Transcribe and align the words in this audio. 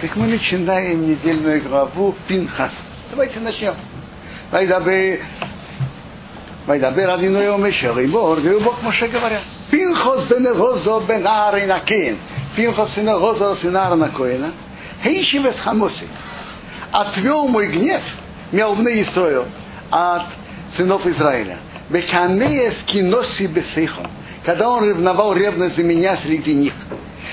как 0.00 0.16
мы 0.16 0.28
начинаем 0.28 1.08
недельную 1.08 1.60
главу 1.62 2.14
Пинхас. 2.26 2.72
Давайте 3.10 3.38
начнем. 3.40 3.74
Вайдабе 4.50 5.20
Вайдабе 6.66 7.06
Адину 7.06 7.40
Йом 7.42 7.64
Мешел 7.64 7.98
и 7.98 8.06
Бор, 8.06 8.38
и 8.38 8.58
Бог 8.60 8.82
Моше 8.82 9.08
говорят. 9.08 9.42
Пинхос 9.70 10.26
бен 10.28 10.46
Розо 10.46 11.00
бен 11.00 11.26
Аринакин. 11.26 12.18
Пинхос 12.56 12.94
сын 12.94 13.08
Розо 13.10 13.54
сын 13.56 13.76
Аринакоина. 13.76 14.52
Хейшивес 15.02 15.56
Хамоси. 15.56 16.08
Отвел 16.90 17.46
мой 17.46 17.68
гнев, 17.68 18.00
мелвны 18.52 19.02
Исроил, 19.02 19.46
от 19.90 20.22
сынов 20.76 21.06
Израиля. 21.06 21.58
Беканеес 21.90 22.74
киноси 22.86 23.46
бесейхон. 23.46 24.06
Когда 24.44 24.70
он 24.70 24.88
ревновал 24.88 25.34
ревность 25.34 25.76
за 25.76 25.82
меня 25.82 26.16
среди 26.16 26.54
них. 26.54 26.72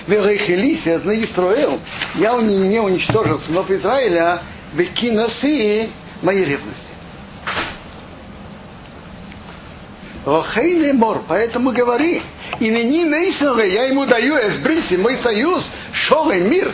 Велихелися, 0.08 1.00
зна 1.00 1.14
Исраил, 1.14 1.79
я 2.16 2.38
не 2.42 2.79
уничтожил 2.79 3.42
сынов 3.42 3.70
Израиля, 3.70 4.42
бекиноси 4.74 5.89
моей 6.21 6.46
ревности. 6.46 6.83
Рохейный 10.25 10.93
мор, 10.93 11.24
поэтому 11.28 11.71
говори, 11.71 12.21
и 12.60 12.71
ныне 12.71 13.04
нейсове, 13.04 13.74
я 13.74 13.83
ему 13.86 14.06
даю 14.06 14.36
эсбриси, 14.36 14.96
мой 14.96 15.18
союз, 15.18 15.64
шолый 15.93 16.42
мир. 16.42 16.71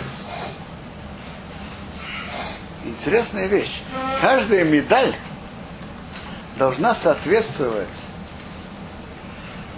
Интересная 2.84 3.48
вещь. 3.48 3.72
Каждая 4.22 4.64
медаль 4.66 5.16
должна 6.58 6.95
соответствовать 6.95 7.88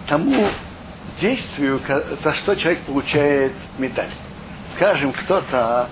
тому 0.07 0.47
действию, 1.19 1.79
за 2.23 2.33
что 2.35 2.55
человек 2.55 2.81
получает 2.81 3.53
медаль. 3.77 4.11
Скажем, 4.75 5.13
кто-то 5.13 5.89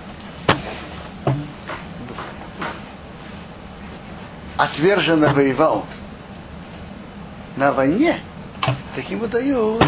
отверженно 4.56 5.32
воевал 5.32 5.86
на 7.56 7.72
войне, 7.72 8.20
так 8.94 9.08
ему 9.10 9.26
дают, 9.26 9.82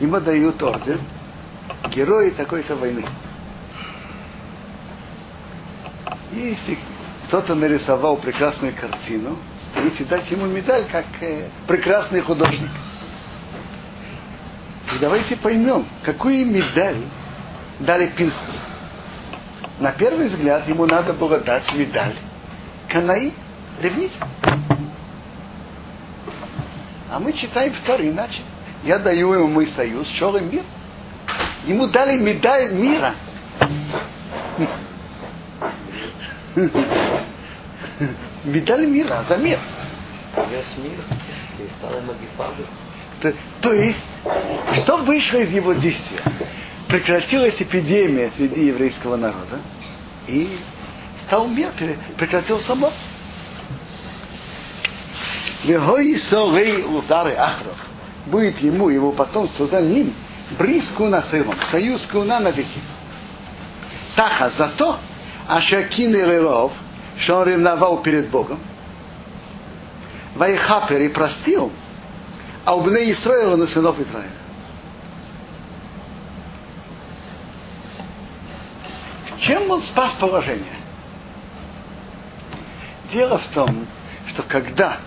ему 0.00 0.20
дают 0.20 0.62
орден 0.62 1.00
герои 1.90 2.30
такой-то 2.30 2.76
войны. 2.76 3.04
Если 6.32 6.78
кто-то 7.26 7.54
нарисовал 7.54 8.16
прекрасную 8.16 8.74
картину, 8.74 9.36
если 9.84 10.04
дать 10.04 10.30
ему 10.30 10.46
медаль 10.46 10.84
как 10.90 11.06
э, 11.20 11.48
прекрасный 11.66 12.20
художник. 12.20 12.70
И 14.92 14.98
давайте 14.98 15.36
поймем, 15.36 15.86
какую 16.02 16.46
медаль 16.46 16.96
дали 17.78 18.08
Пинхус. 18.08 18.60
На 19.78 19.92
первый 19.92 20.28
взгляд 20.28 20.66
ему 20.68 20.84
надо 20.84 21.12
было 21.12 21.38
дать 21.38 21.72
медаль 21.74 22.14
Канаи, 22.88 23.32
ревнитель. 23.80 24.20
А 27.10 27.18
мы 27.20 27.32
читаем 27.32 27.72
второй 27.72 28.10
иначе. 28.10 28.42
Я 28.82 28.98
даю 28.98 29.32
ему 29.32 29.46
мой 29.48 29.68
союз, 29.68 30.08
черный 30.08 30.42
мир. 30.42 30.62
Ему 31.66 31.86
дали 31.86 32.18
медаль 32.18 32.72
мира. 32.72 33.14
Медаль 38.44 38.86
мира 38.86 39.24
за 39.28 39.36
мир. 39.36 39.58
Весь 40.50 40.78
мир 40.78 40.98
перестал 41.56 41.96
ему 41.96 42.12
то, 43.20 43.34
то 43.60 43.72
есть, 43.72 43.98
что 44.82 44.98
вышло 44.98 45.38
из 45.38 45.50
его 45.50 45.72
действия? 45.74 46.22
Прекратилась 46.88 47.60
эпидемия 47.60 48.30
среди 48.36 48.66
еврейского 48.66 49.16
народа, 49.16 49.60
и 50.26 50.58
стал 51.26 51.46
мир, 51.48 51.70
прекратил 52.16 52.60
само. 52.60 52.92
Будет 58.26 58.58
ему, 58.60 58.88
его 58.88 59.12
потомство 59.12 59.66
за 59.66 59.80
ним, 59.80 60.14
близко 60.58 61.04
на 61.04 61.22
сылом, 61.22 61.54
союз 61.70 62.02
куна 62.10 62.40
на 62.40 62.50
веки. 62.50 62.80
Таха 64.16 64.50
за 64.50 64.68
то, 64.76 64.98
а 65.46 65.60
Шакин 65.62 66.14
и 66.14 66.24
Левов, 66.24 66.72
что 67.18 67.40
он 67.40 67.48
ревновал 67.48 67.98
перед 68.02 68.30
Богом, 68.30 68.58
Вайхапер 70.34 71.02
и 71.02 71.08
простил, 71.08 71.70
а 72.64 72.74
у 72.74 72.82
Бней 72.82 73.12
Исраила 73.12 73.56
на 73.56 73.66
сынов 73.66 73.98
Израиля. 73.98 74.30
Чем 79.40 79.70
он 79.70 79.82
спас 79.82 80.12
положение? 80.20 80.76
Дело 83.12 83.38
в 83.38 83.46
том, 83.54 83.86
что 84.28 84.42
когда 84.42 84.98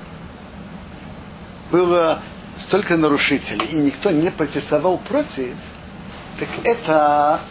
было 1.71 2.21
столько 2.65 2.97
нарушителей, 2.97 3.65
и 3.67 3.75
никто 3.75 4.11
не 4.11 4.31
протестовал 4.31 4.97
против, 4.97 5.55
так 6.39 6.49
это 6.63 7.41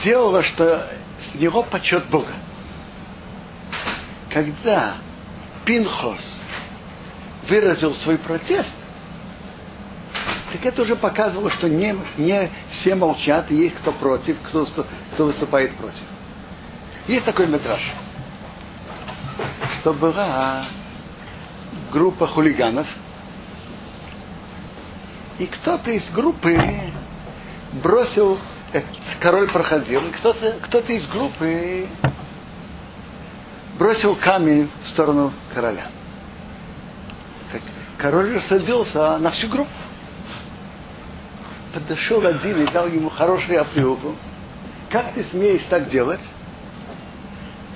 сделало, 0.00 0.42
что 0.42 0.90
с 1.20 1.34
него 1.34 1.62
почет 1.62 2.06
Бога. 2.06 2.32
Когда 4.30 4.94
Пинхос 5.64 6.40
выразил 7.48 7.94
свой 7.96 8.18
протест, 8.18 8.74
так 10.52 10.66
это 10.66 10.82
уже 10.82 10.94
показывало, 10.94 11.50
что 11.50 11.68
не, 11.68 11.96
не 12.16 12.50
все 12.70 12.94
молчат, 12.94 13.50
и 13.50 13.56
есть 13.56 13.74
кто 13.76 13.90
против, 13.92 14.36
кто, 14.44 14.66
кто 15.14 15.24
выступает 15.24 15.74
против. 15.74 16.02
Есть 17.08 17.24
такой 17.24 17.48
метраж, 17.48 17.80
что 19.80 19.92
была 19.92 20.66
группа 21.90 22.28
хулиганов, 22.28 22.86
и 25.38 25.46
кто-то 25.46 25.90
из 25.90 26.08
группы 26.12 26.56
бросил, 27.82 28.38
э, 28.72 28.82
король 29.20 29.50
проходил, 29.50 30.06
и 30.06 30.10
кто-то 30.12 30.58
кто 30.62 30.78
из 30.78 31.08
группы 31.08 31.88
бросил 33.76 34.14
камень 34.14 34.70
в 34.84 34.90
сторону 34.90 35.32
короля 35.52 35.88
король 37.98 38.34
рассердился 38.34 39.18
на 39.18 39.30
всю 39.30 39.48
группу. 39.48 39.70
Подошел 41.72 42.24
один 42.26 42.62
и 42.62 42.70
дал 42.70 42.86
ему 42.86 43.10
хорошую 43.10 43.60
оплеуху. 43.60 44.14
Как 44.90 45.12
ты 45.14 45.24
смеешь 45.24 45.64
так 45.68 45.88
делать? 45.88 46.20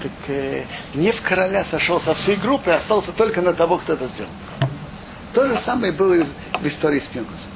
Так 0.02 0.12
э, 0.28 0.64
в 0.94 1.22
короля 1.22 1.64
сошел 1.64 2.00
со 2.00 2.14
всей 2.14 2.36
группы, 2.36 2.70
остался 2.70 3.12
только 3.12 3.42
на 3.42 3.52
того, 3.54 3.78
кто 3.78 3.94
это 3.94 4.06
сделал. 4.06 4.30
То 5.34 5.46
же 5.46 5.60
самое 5.62 5.92
было 5.92 6.24
в 6.60 6.66
истории 6.66 7.00
с 7.00 7.06
Пинкусом. 7.06 7.50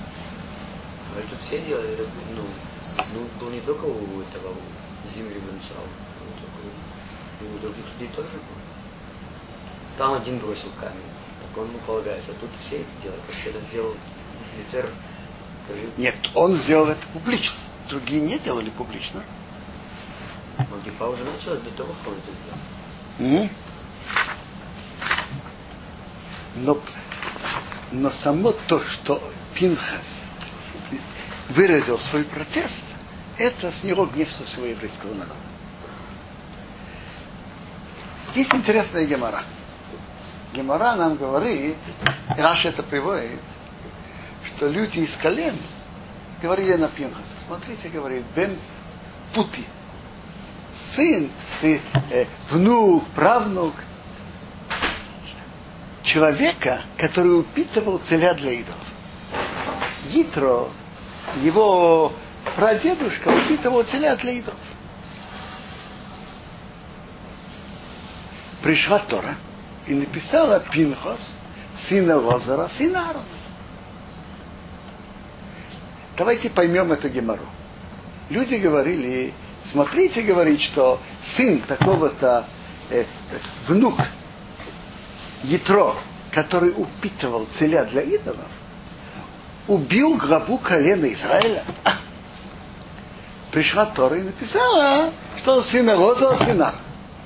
Но 1.14 1.20
это 1.20 1.44
все 1.44 1.60
делали, 1.60 2.06
ну, 2.34 2.42
ну, 3.14 3.26
был 3.38 3.50
не 3.50 3.60
только 3.60 3.84
у 3.84 4.20
этого 4.22 4.54
земли 5.14 5.38
Мунцау, 5.38 5.86
и 7.40 7.44
у 7.44 7.58
других 7.60 7.84
людей 7.94 8.08
тоже 8.16 8.32
был. 8.32 8.56
Там 9.96 10.14
один 10.14 10.38
бросил 10.38 10.70
камень 10.80 11.11
он 11.60 11.68
ему 11.68 11.78
полагается. 11.86 12.32
Тут 12.40 12.50
все 12.66 12.76
это 12.78 12.90
делают. 13.02 13.22
Потому 13.22 13.48
это 13.50 13.60
сделал 13.68 13.94
Лютер. 14.56 14.90
Нет, 15.96 16.16
он 16.34 16.58
сделал 16.58 16.88
это 16.88 17.06
публично. 17.12 17.56
Другие 17.88 18.20
не 18.20 18.38
делали 18.38 18.70
публично. 18.70 19.22
Но 20.58 20.78
Гефа 20.84 21.08
уже 21.08 21.24
началось 21.24 21.60
до 21.60 21.70
того, 21.70 21.94
что 22.00 22.10
он 22.10 22.16
это 22.16 22.32
сделал. 23.18 23.44
Mm? 23.44 23.50
Но, 26.56 26.78
но 27.92 28.10
само 28.22 28.52
то, 28.52 28.82
что 28.84 29.22
Пинхас 29.54 30.04
выразил 31.48 31.98
свой 31.98 32.24
протест, 32.24 32.84
это 33.38 33.72
с 33.72 33.82
него 33.82 34.06
гнев 34.06 34.30
со 34.32 34.44
всего 34.44 34.66
еврейского 34.66 35.14
народа. 35.14 35.36
Есть 38.34 38.52
интересная 38.54 39.06
гемора. 39.06 39.44
Гемора 40.52 40.96
нам 40.96 41.16
говорит, 41.16 41.76
и 42.36 42.40
Раша 42.40 42.68
это 42.68 42.82
приводит, 42.82 43.40
что 44.48 44.68
люди 44.68 45.00
из 45.00 45.16
колен 45.16 45.56
говорили 46.42 46.74
на 46.74 46.88
Пинхаса. 46.88 47.24
Смотрите, 47.46 47.88
говорит, 47.88 48.24
Бен 48.36 48.58
Пути, 49.34 49.64
сын, 50.94 51.30
ты, 51.60 51.80
э, 52.10 52.26
внук, 52.50 53.04
правнук 53.14 53.74
человека, 56.02 56.82
который 56.98 57.40
упитывал 57.40 57.98
теля 58.00 58.34
для 58.34 58.52
идолов. 58.52 58.80
Гитро, 60.10 60.70
его 61.36 62.12
прадедушка 62.56 63.28
упитывал 63.28 63.84
теля 63.84 64.16
для 64.16 64.32
идолов. 64.32 64.60
Пришла 68.62 68.98
Тора, 69.00 69.36
и 69.86 69.94
написала 69.94 70.60
Пинхос, 70.60 71.20
сына 71.88 72.16
Лозера, 72.16 72.68
сына 72.76 73.08
Аарона. 73.08 73.24
Давайте 76.16 76.50
поймем 76.50 76.92
эту 76.92 77.08
гемору. 77.08 77.42
Люди 78.28 78.54
говорили, 78.56 79.32
смотрите, 79.72 80.22
говорит, 80.22 80.60
что 80.60 81.00
сын 81.22 81.60
такого-то, 81.62 82.44
э, 82.90 83.04
внук 83.66 83.98
Ятро, 85.42 85.94
который 86.30 86.72
упитывал 86.76 87.48
целя 87.58 87.84
для 87.86 88.02
идолов, 88.02 88.46
убил 89.66 90.16
главу 90.16 90.58
колена 90.58 91.12
Израиля. 91.12 91.64
Пришла 93.50 93.86
Тора 93.86 94.18
и 94.18 94.22
написала, 94.22 95.10
что 95.38 95.62
сын 95.62 95.90
Роза, 95.90 96.36
сына. 96.36 96.74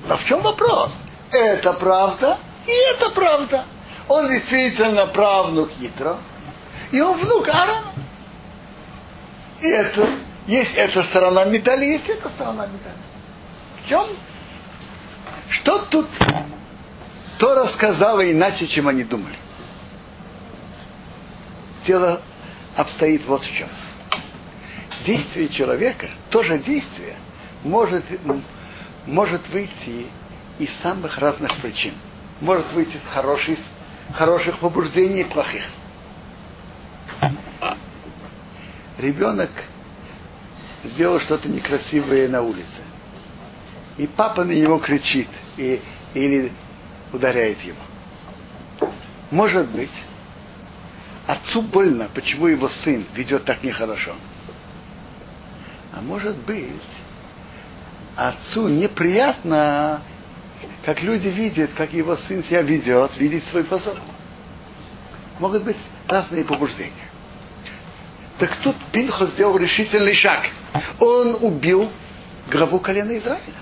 Но 0.07 0.17
в 0.17 0.23
чем 0.23 0.41
вопрос? 0.41 0.93
Это 1.29 1.73
правда 1.73 2.37
и 2.67 2.71
это 2.71 3.09
правда. 3.11 3.65
Он 4.07 4.29
действительно 4.29 5.07
правнук 5.07 5.71
Ятро, 5.79 6.17
и 6.91 7.01
он 7.01 7.19
внук 7.19 7.47
Аарона. 7.47 7.93
И 9.61 9.67
это, 9.67 10.09
есть 10.45 10.75
эта 10.75 11.03
сторона 11.03 11.45
медали, 11.45 11.85
есть 11.85 12.07
эта 12.07 12.29
сторона 12.29 12.67
медали. 12.67 12.97
В 13.83 13.89
чем? 13.89 14.07
Что 15.49 15.79
тут 15.89 16.07
то 17.39 17.55
рассказала 17.55 18.29
иначе, 18.29 18.67
чем 18.67 18.87
они 18.87 19.03
думали. 19.03 19.37
Дело 21.85 22.21
обстоит 22.75 23.25
вот 23.25 23.43
в 23.43 23.55
чем. 23.55 23.69
Действие 25.05 25.49
человека, 25.49 26.09
тоже 26.29 26.57
действие, 26.59 27.15
может, 27.63 28.03
может 29.05 29.47
выйти 29.49 30.07
из 30.59 30.69
самых 30.81 31.17
разных 31.17 31.55
причин. 31.61 31.93
Может 32.41 32.71
выйти 32.73 32.97
с 32.97 33.07
хороших, 33.07 33.57
хороших 34.13 34.59
побуждений 34.59 35.21
и 35.21 35.23
плохих. 35.23 35.63
Ребенок 38.97 39.49
сделал 40.83 41.19
что-то 41.19 41.49
некрасивое 41.49 42.27
на 42.27 42.41
улице. 42.41 42.81
И 43.97 44.07
папа 44.07 44.43
на 44.43 44.51
него 44.51 44.77
кричит 44.77 45.27
и, 45.57 45.81
или 46.13 46.51
ударяет 47.11 47.59
его. 47.61 47.79
Может 49.31 49.69
быть, 49.69 50.05
отцу 51.25 51.61
больно, 51.61 52.09
почему 52.13 52.47
его 52.47 52.69
сын 52.69 53.05
ведет 53.13 53.45
так 53.45 53.63
нехорошо. 53.63 54.13
А 55.93 56.01
может 56.01 56.37
быть, 56.37 56.71
отцу 58.15 58.67
неприятно, 58.67 60.01
как 60.85 61.01
люди 61.01 61.27
видят, 61.27 61.71
как 61.75 61.93
его 61.93 62.15
сын 62.17 62.43
себя 62.43 62.61
ведет, 62.61 63.17
видеть 63.17 63.45
свой 63.47 63.63
позор. 63.63 63.97
Могут 65.39 65.63
быть 65.63 65.77
разные 66.07 66.43
побуждения. 66.43 66.93
Так 68.39 68.55
тут 68.57 68.75
Пинхо 68.91 69.25
сделал 69.27 69.57
решительный 69.57 70.13
шаг. 70.13 70.47
Он 70.99 71.37
убил 71.41 71.91
главу 72.49 72.79
колена 72.79 73.17
Израиля. 73.17 73.53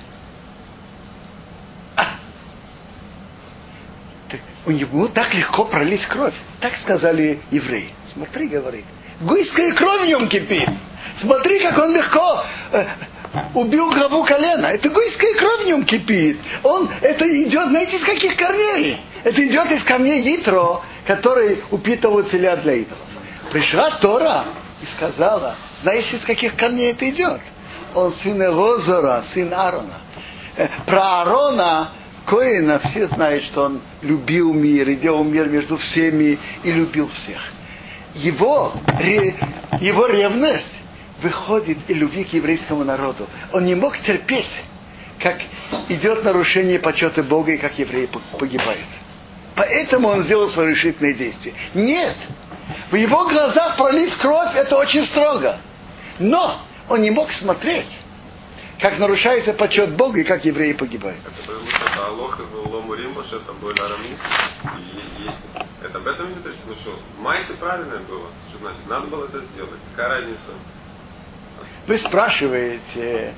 у 4.65 4.71
него 4.71 5.07
так 5.07 5.33
легко 5.33 5.65
пролить 5.65 6.06
кровь. 6.06 6.33
Так 6.59 6.77
сказали 6.77 7.39
евреи. 7.51 7.89
Смотри, 8.13 8.48
говорит, 8.48 8.86
гуйская 9.21 9.74
кровь 9.74 10.03
в 10.03 10.06
нем 10.07 10.27
кипит. 10.27 10.69
Смотри, 11.21 11.59
как 11.59 11.77
он 11.77 11.95
легко 11.95 12.44
э, 12.71 12.86
убил 13.53 13.89
главу 13.89 14.23
колена. 14.23 14.67
Это 14.67 14.89
гуйская 14.89 15.33
кровь 15.35 15.63
в 15.63 15.67
нем 15.67 15.85
кипит. 15.85 16.37
Он, 16.63 16.89
это 17.01 17.25
идет, 17.43 17.69
знаете, 17.69 17.97
из 17.97 18.03
каких 18.03 18.35
корней? 18.35 19.01
Это 19.23 19.45
идет 19.45 19.71
из 19.71 19.83
камней 19.83 20.37
Итро, 20.37 20.83
который 21.05 21.63
упитывают 21.71 22.29
телят 22.31 22.61
для 22.63 22.75
идолов. 22.75 22.99
Пришла 23.51 23.91
Тора 24.01 24.45
и 24.81 24.85
сказала, 24.95 25.55
знаешь, 25.81 26.11
из 26.13 26.21
каких 26.21 26.55
корней 26.55 26.91
это 26.91 27.09
идет? 27.09 27.41
Он 27.93 28.13
сын 28.15 28.41
Розора, 28.41 29.23
сын 29.33 29.53
Аарона. 29.53 30.01
Э, 30.57 30.67
про 30.85 31.21
Аарона 31.21 31.89
Коина 32.25 32.79
все 32.79 33.07
знают, 33.07 33.43
что 33.45 33.65
он 33.65 33.81
любил 34.01 34.53
мир 34.53 34.89
и 34.89 34.95
делал 34.95 35.23
мир 35.23 35.47
между 35.47 35.77
всеми 35.77 36.38
и 36.63 36.71
любил 36.71 37.09
всех. 37.09 37.39
Его, 38.15 38.73
его 39.79 40.07
ревность 40.07 40.71
выходит 41.21 41.77
из 41.88 41.97
любви 41.97 42.23
к 42.23 42.33
еврейскому 42.33 42.83
народу. 42.83 43.27
Он 43.53 43.65
не 43.65 43.75
мог 43.75 43.97
терпеть, 44.00 44.63
как 45.19 45.38
идет 45.89 46.23
нарушение 46.23 46.79
почета 46.79 47.23
Бога 47.23 47.53
и 47.53 47.57
как 47.57 47.77
евреи 47.79 48.09
погибают. 48.38 48.85
Поэтому 49.56 50.09
он 50.09 50.23
сделал 50.23 50.50
свое 50.50 50.71
решительное 50.71 51.13
действие. 51.13 51.56
Нет, 51.73 52.15
в 52.91 52.95
его 52.95 53.27
глазах 53.27 53.77
пролить 53.77 54.13
кровь 54.17 54.56
это 54.56 54.75
очень 54.77 55.06
строго. 55.06 55.59
Но 56.19 56.59
он 56.89 57.01
не 57.01 57.12
мог 57.12 57.31
смотреть, 57.31 58.00
как 58.79 59.00
нарушается 59.00 59.53
почет 59.53 59.95
Бога 59.95 60.19
и 60.19 60.23
как 60.23 60.44
евреи 60.44 60.73
погибают. 60.73 61.21
Это 61.25 61.47
потому 61.47 61.69
что 61.69 62.06
Алоха 62.07 62.41
Лому 62.65 62.94
Римбаш, 62.94 63.27
это 63.27 63.53
был 63.53 63.69
Арамис. 63.69 64.19
И, 64.77 65.29
это 65.85 65.97
об 65.97 66.07
этом 66.07 66.31
идет 66.33 66.45
речь. 66.47 66.56
Ну 66.67 66.73
что, 66.75 67.00
Майсе 67.19 67.53
правильное 67.53 68.00
было. 68.00 68.27
Что 68.50 68.59
значит? 68.59 68.88
Надо 68.88 69.07
было 69.07 69.25
это 69.25 69.41
сделать. 69.53 69.79
Какая 69.95 70.19
разница? 70.19 70.51
Вы 71.87 71.99
спрашиваете, 71.99 73.33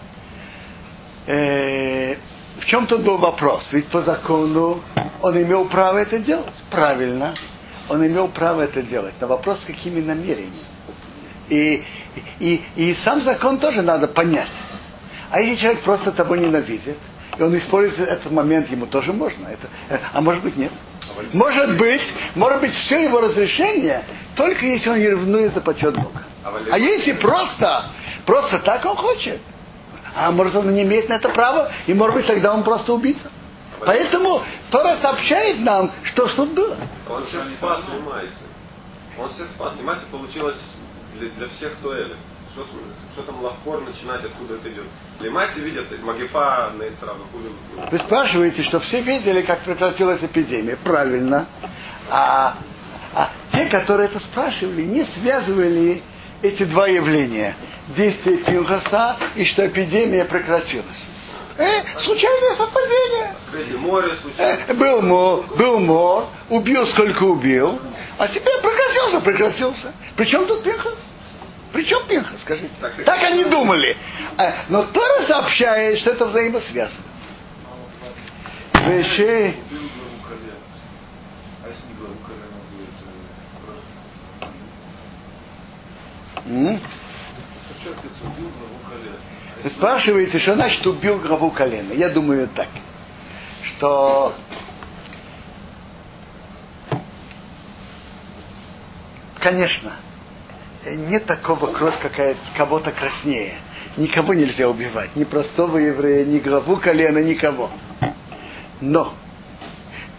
э, 1.26 2.16
в 2.62 2.66
чем 2.66 2.88
тут 2.88 3.02
был 3.02 3.18
вопрос? 3.18 3.68
Ведь 3.72 3.88
по 3.88 4.02
закону 4.02 4.82
он 5.22 5.42
имел 5.42 5.66
право 5.66 5.98
это 5.98 6.20
делать. 6.20 6.54
Правильно. 6.70 7.34
Он 7.90 8.06
имел 8.06 8.30
право 8.30 8.62
это 8.62 8.82
делать. 8.82 9.14
На 9.20 9.28
вопрос, 9.28 9.64
какими 9.66 10.02
намерениями. 10.02 10.66
И, 11.50 11.84
и, 12.40 12.64
и 12.76 12.96
сам 13.04 13.24
закон 13.24 13.60
тоже 13.60 13.82
надо 13.82 14.08
понять. 14.08 14.50
А 15.30 15.42
если 15.42 15.62
человек 15.62 15.84
просто 15.84 16.12
того 16.12 16.36
ненавидит, 16.36 16.98
и 17.38 17.42
он 17.42 17.58
использует 17.58 18.08
этот 18.08 18.32
момент, 18.32 18.70
ему 18.70 18.86
тоже 18.86 19.12
можно. 19.12 19.48
Это, 19.48 19.68
э, 19.90 20.00
а 20.14 20.22
может 20.22 20.42
быть 20.42 20.56
нет. 20.56 20.72
Может 21.34 21.78
быть, 21.78 22.14
может 22.36 22.62
быть, 22.62 22.74
все 22.74 23.04
его 23.04 23.20
разрешение, 23.20 24.04
только 24.36 24.66
если 24.66 24.90
он 24.90 24.98
ревнует 24.98 25.54
за 25.54 25.62
почет 25.62 25.96
Бога. 25.96 26.24
А 26.72 26.80
если 26.80 27.14
просто, 27.14 27.86
просто 28.26 28.60
так 28.60 28.86
он 28.86 28.96
хочет, 28.96 29.42
а 30.16 30.32
может 30.32 30.56
он 30.56 30.74
не 30.74 30.84
имеет 30.84 31.10
на 31.10 31.14
это 31.14 31.30
права, 31.30 31.72
и 31.86 31.94
может 31.94 32.16
быть 32.16 32.28
тогда 32.28 32.54
он 32.54 32.64
просто 32.64 32.94
убийца. 32.94 33.32
Поэтому 33.80 34.42
Тора 34.72 34.98
сообщает 34.98 35.60
нам, 35.60 35.92
что 36.04 36.28
что 36.30 36.46
было. 36.46 36.78
Он 37.10 37.26
всех 37.26 37.48
спас, 37.58 37.82
понимаете? 37.88 38.34
Он 39.20 39.32
всех 39.34 39.48
спас. 39.56 39.74
Понимаете, 39.74 40.06
получилось 40.12 40.58
для, 41.20 41.30
для 41.30 41.48
всех 41.50 41.76
туэлей 41.84 42.16
что, 42.58 42.66
что 43.14 43.22
там 43.24 43.44
лавкор 43.44 43.82
начинать, 43.82 44.24
откуда 44.24 44.56
это 44.56 44.70
идет. 44.70 44.86
Лимаси 45.20 45.60
видят 45.60 45.86
Магифа 46.02 46.72
на 46.74 47.90
Вы 47.92 48.00
спрашиваете, 48.00 48.64
что 48.64 48.80
все 48.80 49.02
видели, 49.02 49.42
как 49.42 49.62
прекратилась 49.62 50.24
эпидемия. 50.24 50.78
Правильно. 50.78 51.46
А, 52.10 52.58
а 53.14 53.30
те, 53.52 53.66
которые 53.66 54.10
это 54.10 54.20
спрашивали, 54.20 54.84
не 54.84 55.06
связывали 55.06 56.02
эти 56.42 56.64
два 56.64 56.88
явления. 56.88 57.56
Действие 57.96 58.38
Пинхаса 58.38 59.18
и 59.36 59.46
что 59.46 59.66
эпидемия 59.68 60.26
прекратилась. 60.26 61.04
Э, 61.58 61.82
случайное 62.02 62.56
совпадение. 62.56 63.34
Море 63.78 64.12
э, 64.38 64.74
был 64.74 65.02
мор, 65.02 65.46
был 65.56 65.80
мор, 65.80 66.26
убил 66.50 66.86
сколько 66.88 67.24
убил, 67.24 67.80
а 68.18 68.28
теперь 68.28 68.62
прекратился, 68.62 69.22
прекратился. 69.22 69.94
Причем 70.16 70.46
тут 70.46 70.64
Пинхас? 70.64 71.00
Причем 71.74 72.06
Пинха, 72.08 72.38
скажите? 72.40 72.70
Так, 72.80 73.04
так 73.04 73.24
они 73.24 73.44
думали. 73.46 73.98
А, 74.38 74.54
но 74.70 74.84
Тора 74.84 75.24
сообщает, 75.28 76.00
что 76.00 76.12
это 76.12 76.26
взаимосвязано. 76.26 77.04
Вещей... 78.86 79.56
Вы 86.48 86.80
спрашиваете, 89.70 90.40
что 90.40 90.56
значит 90.56 90.86
убил 90.88 91.20
главу 91.20 91.52
колена? 91.52 91.92
Я 91.94 92.10
думаю 92.10 92.48
так, 92.56 92.70
что 93.64 94.34
конечно, 99.40 99.94
нет 100.86 101.26
такого 101.26 101.74
кровь, 101.74 102.00
какая 102.02 102.38
кого-то 102.56 102.92
краснее. 102.92 103.56
Никого 103.98 104.34
нельзя 104.34 104.70
убивать. 104.70 105.16
Ни 105.16 105.24
простого 105.24 105.78
еврея, 105.78 106.24
ни 106.26 106.40
главу 106.40 106.78
колена, 106.78 107.20
никого. 107.20 107.72
Но 108.80 109.14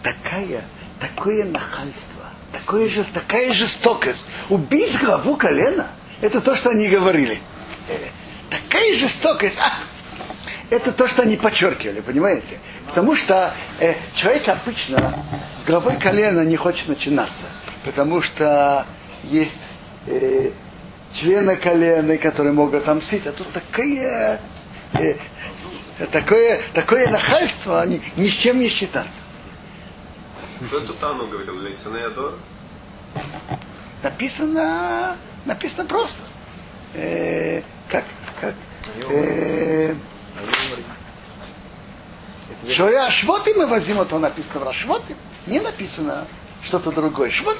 такая, 0.03 0.63
такое 0.99 1.45
нахальство, 1.45 2.25
такое 2.51 2.89
такая 3.13 3.53
жестокость. 3.53 4.25
Убить 4.49 4.99
главу 4.99 5.35
колена, 5.37 5.87
это 6.21 6.41
то, 6.41 6.55
что 6.55 6.69
они 6.69 6.87
говорили. 6.87 7.39
Э, 7.87 8.09
такая 8.49 8.95
жестокость. 8.95 9.57
А, 9.59 9.83
это 10.69 10.91
то, 10.91 11.07
что 11.07 11.23
они 11.23 11.35
подчеркивали, 11.37 12.01
понимаете? 12.01 12.59
Потому 12.87 13.15
что 13.15 13.53
э, 13.79 13.95
человек 14.15 14.47
обычно 14.47 15.25
с 15.63 15.67
главой 15.67 15.97
колена 15.97 16.41
не 16.41 16.55
хочет 16.55 16.87
начинаться. 16.87 17.45
Потому 17.85 18.21
что 18.21 18.85
есть 19.23 19.57
э, 20.07 20.51
члены 21.15 21.55
колены, 21.55 22.17
которые 22.17 22.53
могут 22.53 22.75
отомстить, 22.83 23.25
а 23.25 23.31
тут 23.31 23.47
такое, 23.51 24.39
э, 24.93 25.15
такое, 26.11 26.61
такое 26.73 27.09
нахальство, 27.09 27.85
ни, 27.87 28.01
ни 28.15 28.27
с 28.27 28.33
чем 28.33 28.59
не 28.59 28.69
считаться. 28.69 29.11
Что 30.67 30.81
тут 30.81 30.99
Тану 30.99 31.27
говорил? 31.27 31.55
Написано, 34.03 35.17
написано 35.49 35.85
просто. 35.85 36.21
Э, 36.93 37.61
как, 37.89 38.05
как, 38.39 38.55
э, 39.09 39.95
что 42.73 42.89
я 42.89 43.11
швоты 43.11 43.53
мы 43.55 43.65
возим, 43.67 44.05
то 44.05 44.19
написано 44.19 44.59
в 44.59 44.63
Рашвоте. 44.63 45.15
Не 45.47 45.59
написано 45.59 46.27
что-то 46.63 46.91
другое. 46.91 47.31
Швот. 47.31 47.57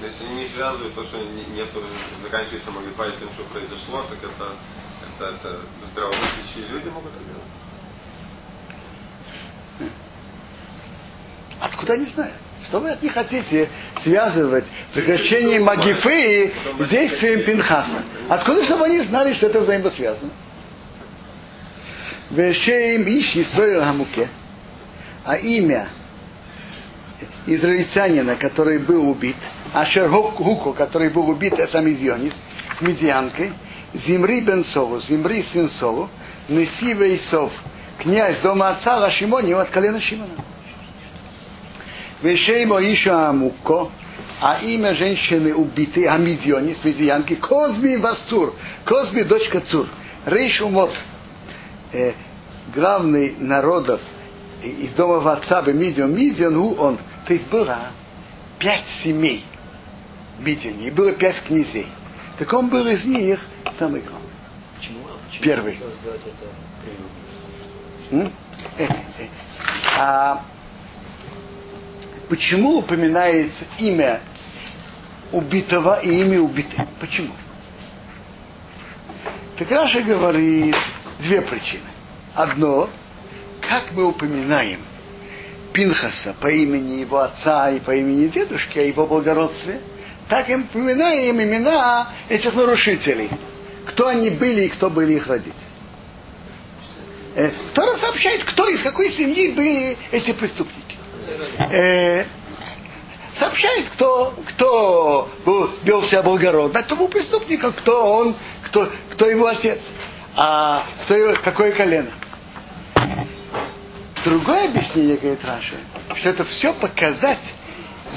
То 0.00 0.06
есть 0.06 0.20
они 0.20 0.44
не 0.44 0.48
связывают 0.48 0.94
то, 0.94 1.04
что 1.04 1.18
нету, 1.18 1.84
заканчивается 2.22 2.70
с 2.70 3.18
тем, 3.18 3.28
что 3.34 3.44
произошло, 3.52 4.04
так 4.08 4.18
это, 4.18 4.56
это, 5.14 5.36
это 5.36 5.60
здравомыслящие 5.92 6.66
люди 6.70 6.88
могут 6.88 7.12
это 7.14 7.24
делать. 7.24 7.52
Откуда 11.60 11.92
они 11.92 12.06
знают? 12.06 12.34
Что 12.66 12.80
вы 12.80 12.90
от 12.90 13.02
них 13.02 13.12
хотите 13.12 13.68
связывать 14.02 14.64
прекращение 14.94 15.60
Магифы 15.60 16.52
с 16.78 16.88
действием 16.88 17.44
Пинхаса? 17.44 18.02
Откуда, 18.28 18.64
чтобы 18.64 18.86
они 18.86 19.00
знали, 19.00 19.34
что 19.34 19.46
это 19.46 19.60
взаимосвязано? 19.60 20.30
Вешеем 22.30 23.02
Иш 23.02 23.36
Исраил 23.36 23.82
Хамуке. 23.82 24.28
А 25.24 25.36
имя 25.36 25.88
израильтянина, 27.46 28.36
который 28.36 28.78
был 28.78 29.10
убит, 29.10 29.36
Ашер 29.72 30.08
Гуко, 30.08 30.72
который 30.72 31.10
был 31.10 31.28
убит 31.28 31.54
Самидионис, 31.70 32.34
с 32.78 32.80
медианкой, 32.80 33.52
Зимри 33.94 34.40
бен 34.40 34.64
Сову, 34.64 35.00
Зимри 35.00 35.42
сын 35.44 35.68
Сову, 35.70 36.08
Исов, 36.48 37.52
князь 37.98 38.40
дома 38.40 38.70
отца 38.70 38.96
Лашимони 38.96 39.52
от 39.52 39.70
колена 39.70 40.00
Шимона. 40.00 40.30
Вешеймо 42.22 42.80
Иша 42.80 43.28
Амуко, 43.30 43.90
а 44.40 44.60
имя 44.62 44.94
женщины 44.94 45.54
убитой, 45.54 46.04
Амидионис, 46.04 46.82
медианки, 46.84 47.34
Козби 47.34 47.96
Вастур, 47.96 48.54
Козби 48.84 49.22
дочка 49.22 49.60
Цур, 49.60 49.88
Рейш 50.26 50.60
Умот, 50.60 50.92
э, 51.92 52.12
главный 52.74 53.34
народов 53.38 54.00
из 54.62 54.94
дома 54.94 55.32
отца 55.32 55.62
Мидион, 55.62 56.14
Мидион, 56.14 56.78
он, 56.78 56.98
то 57.26 57.34
есть 57.34 57.48
было 57.50 57.78
пять 58.58 58.86
семей 59.02 59.44
Мидиане, 60.38 60.88
и 60.88 60.90
было 60.90 61.12
пять 61.12 61.42
князей. 61.42 61.88
Так 62.38 62.52
он 62.52 62.68
был 62.68 62.86
из 62.86 63.04
них 63.04 63.40
самый 63.78 64.00
главный. 64.00 64.28
Почему? 64.78 64.98
Первый. 65.40 65.78
М? 68.10 68.32
А 69.98 70.42
почему 72.32 72.78
упоминается 72.78 73.66
имя 73.78 74.22
убитого 75.32 76.00
и 76.00 76.08
имя 76.22 76.40
убитой? 76.40 76.86
Почему? 76.98 77.34
Так 79.58 79.70
Раша 79.70 80.00
говорит 80.00 80.74
две 81.18 81.42
причины. 81.42 81.84
Одно, 82.34 82.88
как 83.60 83.92
мы 83.92 84.06
упоминаем 84.06 84.80
Пинхаса 85.74 86.34
по 86.40 86.46
имени 86.46 87.00
его 87.00 87.18
отца 87.18 87.70
и 87.70 87.80
по 87.80 87.94
имени 87.94 88.28
дедушки, 88.28 88.78
о 88.78 88.82
его 88.82 89.06
благородстве, 89.06 89.82
так 90.30 90.48
и 90.48 90.54
упоминаем 90.54 91.38
имена 91.38 92.12
этих 92.30 92.54
нарушителей. 92.54 93.28
Кто 93.88 94.08
они 94.08 94.30
были 94.30 94.62
и 94.62 94.68
кто 94.70 94.88
были 94.88 95.16
их 95.16 95.26
родители. 95.26 95.52
Э, 97.34 97.50
Тора 97.74 97.98
сообщает, 97.98 98.42
кто 98.44 98.66
из 98.70 98.80
какой 98.80 99.10
семьи 99.10 99.50
были 99.50 99.98
эти 100.10 100.32
преступники. 100.32 100.81
Э, 101.72 102.26
сообщает, 103.32 103.88
кто, 103.94 104.34
кто 104.48 105.32
был, 105.42 105.70
вел 105.84 106.02
себя 106.02 106.22
благородно, 106.22 106.82
кто 106.82 106.96
был 106.96 107.08
преступником, 107.08 107.72
кто 107.72 108.14
он, 108.18 108.36
кто, 108.64 108.92
кто 109.12 109.26
его 109.26 109.46
отец, 109.46 109.78
а 110.36 110.84
кто 111.04 111.14
его, 111.14 111.34
какое 111.42 111.72
колено. 111.72 112.10
Другое 114.22 114.68
объяснение, 114.68 115.16
говорит 115.16 115.42
Раша, 115.46 115.76
что 116.16 116.28
это 116.28 116.44
все 116.44 116.74
показать 116.74 117.40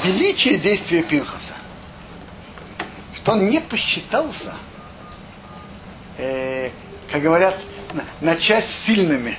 величие 0.03 0.57
действия 0.57 1.03
Пинхаса. 1.03 1.53
Что 3.15 3.31
он 3.31 3.47
не 3.47 3.61
посчитался, 3.61 4.55
э, 6.17 6.71
как 7.09 7.21
говорят, 7.21 7.57
на 8.19 8.35
часть 8.35 8.85
сильными. 8.85 9.37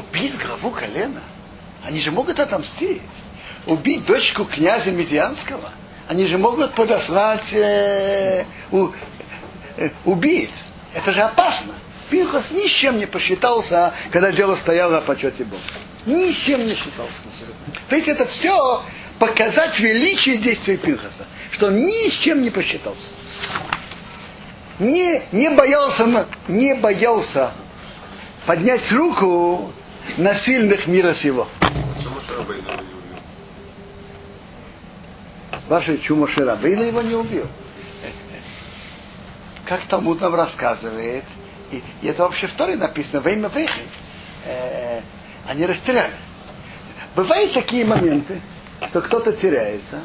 Убить 0.00 0.38
главу 0.38 0.70
колена. 0.70 1.22
Они 1.84 2.00
же 2.00 2.10
могут 2.10 2.38
отомстить. 2.40 3.02
Убить 3.66 4.06
дочку 4.06 4.44
князя 4.44 4.90
Медианского. 4.90 5.70
Они 6.08 6.26
же 6.26 6.38
могут 6.38 6.74
подослать 6.74 7.52
э, 7.52 8.44
у, 8.70 8.88
э, 9.76 9.90
убийц. 10.04 10.50
Это 10.94 11.12
же 11.12 11.20
опасно. 11.20 11.74
Пинхас 12.10 12.50
ни 12.50 12.66
с 12.66 12.72
чем 12.72 12.98
не 12.98 13.06
посчитался, 13.06 13.94
когда 14.10 14.32
дело 14.32 14.56
стояло 14.56 14.98
о 14.98 15.00
почете 15.02 15.44
Бога. 15.44 15.62
Ни 16.06 16.32
с 16.32 16.36
чем 16.38 16.66
не 16.66 16.74
считался. 16.74 17.14
То 17.88 17.96
есть 17.96 18.08
это 18.08 18.26
все 18.26 18.82
показать 19.18 19.78
величие 19.78 20.38
действия 20.38 20.76
Пинхаса, 20.76 21.26
что 21.52 21.66
он 21.66 21.76
ни 21.76 22.08
с 22.08 22.14
чем 22.14 22.42
не 22.42 22.50
посчитался. 22.50 23.06
Не, 24.78 25.22
не, 25.30 25.50
боялся, 25.50 26.26
не 26.48 26.74
боялся 26.74 27.52
поднять 28.46 28.90
руку 28.90 29.72
на 30.18 30.34
сильных 30.34 30.86
мира 30.86 31.14
сего. 31.14 31.48
Шарабейна? 32.26 32.84
Ваша 35.68 35.98
чума 35.98 36.28
Ширабейна 36.28 36.82
его 36.82 37.02
не 37.02 37.14
убил. 37.14 37.46
Как 39.64 39.82
Талмуд 39.86 40.20
нам 40.20 40.34
рассказывает, 40.34 41.24
и, 41.70 41.82
и 42.02 42.08
это 42.08 42.24
вообще 42.24 42.48
в 42.48 42.54
Торе 42.54 42.76
написано, 42.76 43.20
во 43.20 43.30
имя 43.30 43.48
Вехи, 43.48 43.82
э, 44.44 45.00
они 45.46 45.64
растеряли. 45.64 46.14
Бывают 47.14 47.52
такие 47.52 47.84
моменты, 47.84 48.40
что 48.88 49.00
кто-то 49.00 49.32
теряется, 49.32 50.00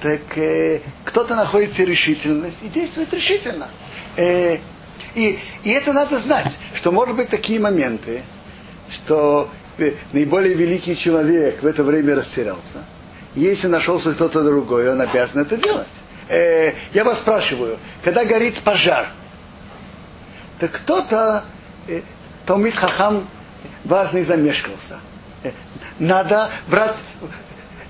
так 0.00 0.36
э, 0.36 0.80
кто-то 1.04 1.36
находится 1.36 1.84
решительность 1.84 2.56
и 2.62 2.68
действует 2.68 3.12
решительно. 3.14 3.68
Э, 4.16 4.58
и, 5.14 5.38
и 5.62 5.70
это 5.70 5.92
надо 5.92 6.18
знать, 6.18 6.52
что 6.74 6.90
может 6.90 7.14
быть 7.14 7.28
такие 7.28 7.60
моменты, 7.60 8.24
что 8.90 9.50
э, 9.78 9.92
наиболее 10.12 10.54
великий 10.54 10.96
человек 10.96 11.62
в 11.62 11.66
это 11.66 11.82
время 11.82 12.16
растерялся. 12.16 12.84
Если 13.34 13.66
нашелся 13.66 14.12
кто-то 14.14 14.42
другой, 14.42 14.90
он 14.90 15.00
обязан 15.00 15.42
это 15.42 15.56
делать. 15.56 15.88
Э, 16.28 16.72
я 16.92 17.04
вас 17.04 17.20
спрашиваю, 17.20 17.78
когда 18.02 18.24
горит 18.24 18.60
пожар, 18.62 19.08
так 20.58 20.70
кто-то, 20.72 21.44
э, 21.88 22.02
Талмит 22.46 22.76
Хахам 22.76 23.28
важный 23.84 24.24
замешкался. 24.24 25.00
Э, 25.42 25.50
надо 25.98 26.50
брать, 26.68 26.96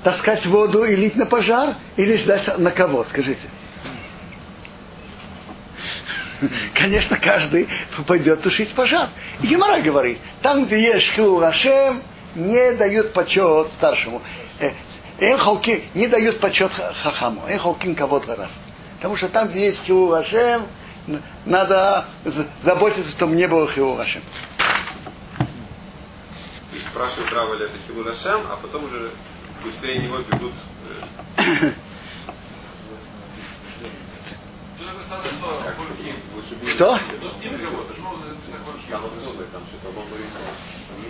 таскать 0.03 0.47
воду 0.47 0.85
и 0.85 0.97
лить 0.97 1.17
на 1.17 1.27
пожар 1.27 1.77
или 1.97 2.17
ждать 2.17 2.59
на 2.59 2.71
кого, 2.71 3.05
скажите. 3.05 3.49
Конечно, 6.75 7.17
каждый 7.19 7.69
пойдет 8.07 8.43
тушить 8.43 8.75
пожар. 8.75 9.09
И 9.41 9.47
Гемора 9.47 9.81
говорит, 9.81 10.19
там, 10.43 10.67
где 10.67 10.81
есть 10.81 11.13
Хилу 11.13 11.41
Рашем, 11.41 12.03
не 12.35 12.73
дают 12.73 13.13
почет 13.13 13.73
старшему. 13.73 14.23
Эн 15.21 15.39
халкин, 15.39 15.83
не 15.95 16.09
дают 16.09 16.41
почет 16.41 16.73
хахаму. 16.73 17.43
Эн 17.49 17.59
халкин 17.59 17.95
кого-то 17.95 18.27
гарав. 18.27 18.51
Потому 18.97 19.17
что 19.17 19.29
там, 19.29 19.49
где 19.49 19.67
есть 19.67 19.85
Хилу 19.85 20.13
Рашем, 20.13 20.67
надо 21.45 22.07
заботиться, 22.63 23.11
чтобы 23.13 23.35
не 23.37 23.47
было 23.47 23.71
Хилу 23.71 23.97
Рашем. 23.97 24.23
Спрашивают, 26.91 27.31
право 27.31 27.55
ли 27.55 27.65
это 27.65 27.75
Хилу 27.87 28.03
Рашем, 28.03 28.41
а 28.51 28.57
потом 28.61 28.85
уже 28.85 29.11
быстрее 29.63 29.99
него 29.99 30.19
бегут 30.19 30.53
э, 31.39 31.73
Что? 36.75 36.99
Что-то 36.99 36.99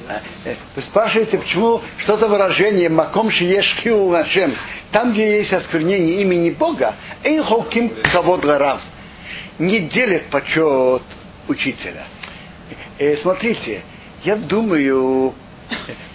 А, 0.08 0.20
э, 0.44 0.54
Вы 0.76 0.82
спрашиваете, 0.82 1.38
почему, 1.38 1.80
что 1.98 2.16
за 2.16 2.28
выражение 2.28 2.88
«маком 2.88 3.30
шиеш 3.30 3.74
киу 3.82 4.10
нашем», 4.10 4.54
там, 4.92 5.12
где 5.12 5.38
есть 5.38 5.52
осквернение 5.52 6.22
имени 6.22 6.50
Бога, 6.50 6.94
«эйн 7.22 7.42
хоким 7.42 7.90
кавод 8.12 8.42
гарав», 8.42 8.80
не 9.58 9.80
делят 9.80 10.24
почет 10.26 11.02
учителя. 11.48 12.04
Э, 12.98 13.16
смотрите, 13.18 13.82
я 14.24 14.36
думаю, 14.36 15.34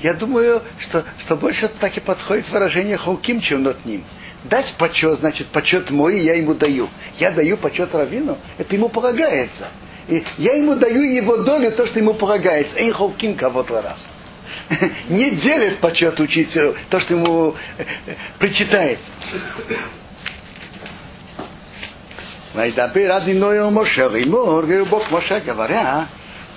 я 0.01 0.13
думаю, 0.13 0.61
что, 0.79 1.03
что 1.19 1.35
больше 1.35 1.67
так 1.79 1.95
и 1.97 1.99
подходит 1.99 2.49
выражение 2.49 2.97
«холким», 2.97 3.41
чем 3.41 3.63
над 3.63 3.83
ним. 3.85 4.03
Дать 4.44 4.74
почет, 4.76 5.18
значит, 5.18 5.48
почет 5.48 5.90
мой, 5.90 6.20
я 6.20 6.34
ему 6.34 6.54
даю. 6.54 6.88
Я 7.18 7.30
даю 7.30 7.56
почет 7.56 7.94
Равину, 7.94 8.36
это 8.58 8.74
ему 8.74 8.88
полагается. 8.88 9.68
И 10.06 10.22
я 10.36 10.54
ему 10.54 10.76
даю 10.76 11.02
его 11.02 11.38
долю, 11.38 11.72
то, 11.72 11.86
что 11.86 11.98
ему 11.98 12.14
полагается. 12.14 12.76
Эйн 12.76 12.92
холкин 12.92 13.36
кого-то 13.36 13.96
Не 15.08 15.30
делит 15.30 15.78
почет 15.78 16.20
учителю, 16.20 16.74
то, 16.90 17.00
что 17.00 17.14
ему 17.14 17.54
э, 17.78 17.84
э, 18.06 18.14
причитается. 18.38 19.10
וידבר 22.54 23.16
אדינוי 23.16 23.58
אל 23.58 23.70
משה 23.70 24.08
לאמור, 24.08 24.62
ובוך 24.68 25.12
משה 25.12 25.38
говоря, 25.38 26.04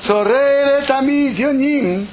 צורר 0.06 0.80
את 0.84 0.92
המדיונים, 0.92 2.06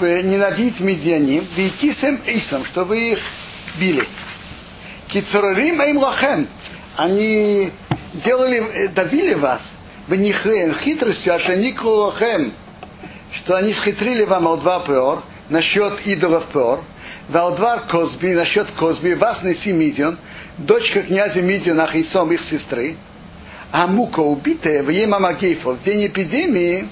ненавидеть 0.00 0.80
медианим, 0.80 1.46
вейкисем 1.56 2.20
эйсом, 2.26 2.64
что 2.66 2.84
вы 2.84 3.12
их 3.12 3.18
били. 3.78 4.06
Кицурарим 5.09 5.81
им 5.81 5.97
лохем, 5.97 6.47
они 6.95 7.71
делали, 8.13 8.87
давили 8.93 9.33
вас, 9.33 9.61
в 10.07 10.13
них 10.13 10.45
хитростью, 10.81 11.33
ашанику 11.33 11.87
лохем, 11.89 12.53
что 13.33 13.55
они 13.55 13.73
схитрили 13.73 14.23
вам 14.25 14.47
алдва 14.47 14.81
пеор, 14.85 15.23
насчет 15.49 16.05
идолов 16.05 16.45
пеор, 16.53 16.83
валдвар 17.27 17.87
Козби, 17.89 18.35
насчет 18.35 18.69
Козби, 18.77 19.15
вас 19.15 19.41
неси 19.41 19.71
Мидион, 19.71 20.19
дочка 20.59 21.01
князя 21.01 21.41
Мидиона 21.41 21.85
Ахисом, 21.85 22.31
их 22.31 22.43
сестры, 22.43 22.95
а 23.71 23.87
мука 23.87 24.19
убитая 24.19 24.83
в 24.83 24.89
Емамагейфо 24.89 25.73
в 25.73 25.83
день 25.83 26.05
эпидемии, 26.05 26.87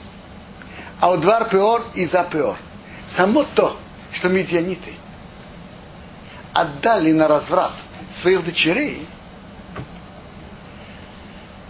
а 0.99 1.11
удвар 1.11 1.49
Пеор 1.49 1.85
и 1.93 2.07
за 2.07 2.23
Пеор. 2.23 2.57
Само 3.15 3.45
то, 3.53 3.77
что 4.11 4.29
медианиты 4.29 4.93
отдали 6.53 7.11
на 7.11 7.27
разврат 7.27 7.73
своих 8.21 8.43
дочерей, 8.43 9.07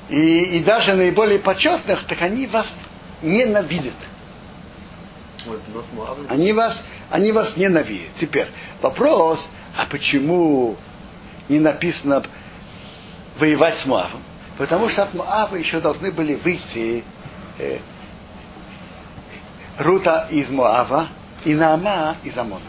и, 0.10 0.58
и 0.58 0.63
даже 0.63 0.94
наиболее 0.94 1.39
почетных, 1.39 2.06
так 2.06 2.22
они 2.22 2.48
вас 2.48 2.77
ненавидят. 3.22 3.94
Они 6.29 6.53
вас, 6.53 6.84
они 7.10 7.32
вас 7.32 7.56
ненавидят. 7.58 8.12
Теперь 8.20 8.48
вопрос, 8.82 9.48
а 9.75 9.86
почему 9.86 10.77
не 11.50 11.60
написано 11.60 12.24
воевать 13.38 13.79
с 13.79 13.86
Муавом? 13.86 14.22
Потому 14.58 14.89
что 14.89 15.03
от 15.03 15.13
Муава 15.13 15.56
еще 15.56 15.79
должны 15.79 16.12
были 16.12 16.36
выйти 16.36 17.03
э, 17.60 17.79
Рута 19.77 20.27
из 20.32 20.50
Муава 20.50 21.10
и 21.46 21.53
Наама 21.53 22.15
из 22.24 22.36
Амона. 22.38 22.65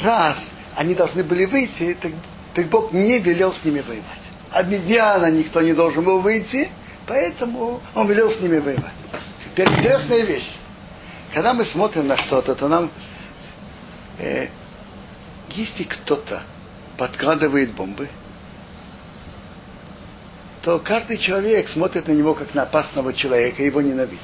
Раз 0.00 0.36
они 0.76 0.94
должны 0.94 1.22
были 1.22 1.44
выйти, 1.44 1.96
так, 2.00 2.12
так 2.54 2.66
Бог 2.68 2.92
не 2.92 3.18
велел 3.18 3.54
с 3.54 3.64
ними 3.64 3.80
воевать. 3.80 4.04
От 4.50 4.68
Медиана 4.68 5.30
никто 5.30 5.60
не 5.60 5.72
должен 5.72 6.04
был 6.04 6.20
выйти, 6.20 6.68
поэтому 7.06 7.80
он 7.94 8.08
велел 8.08 8.30
с 8.32 8.40
ними 8.40 8.58
воевать. 8.58 8.92
Теперь 9.44 9.68
интересная 9.68 10.22
вещь. 10.22 10.50
Когда 11.32 11.54
мы 11.54 11.64
смотрим 11.64 12.06
на 12.06 12.16
что-то, 12.16 12.54
то 12.54 12.68
нам, 12.68 12.90
э, 14.18 14.48
если 15.50 15.84
кто-то 15.84 16.42
подкладывает 16.96 17.72
бомбы, 17.72 18.08
то 20.62 20.78
каждый 20.78 21.18
человек 21.18 21.68
смотрит 21.68 22.08
на 22.08 22.12
него 22.12 22.34
как 22.34 22.54
на 22.54 22.62
опасного 22.62 23.12
человека 23.12 23.62
и 23.62 23.66
его 23.66 23.82
ненавидит. 23.82 24.20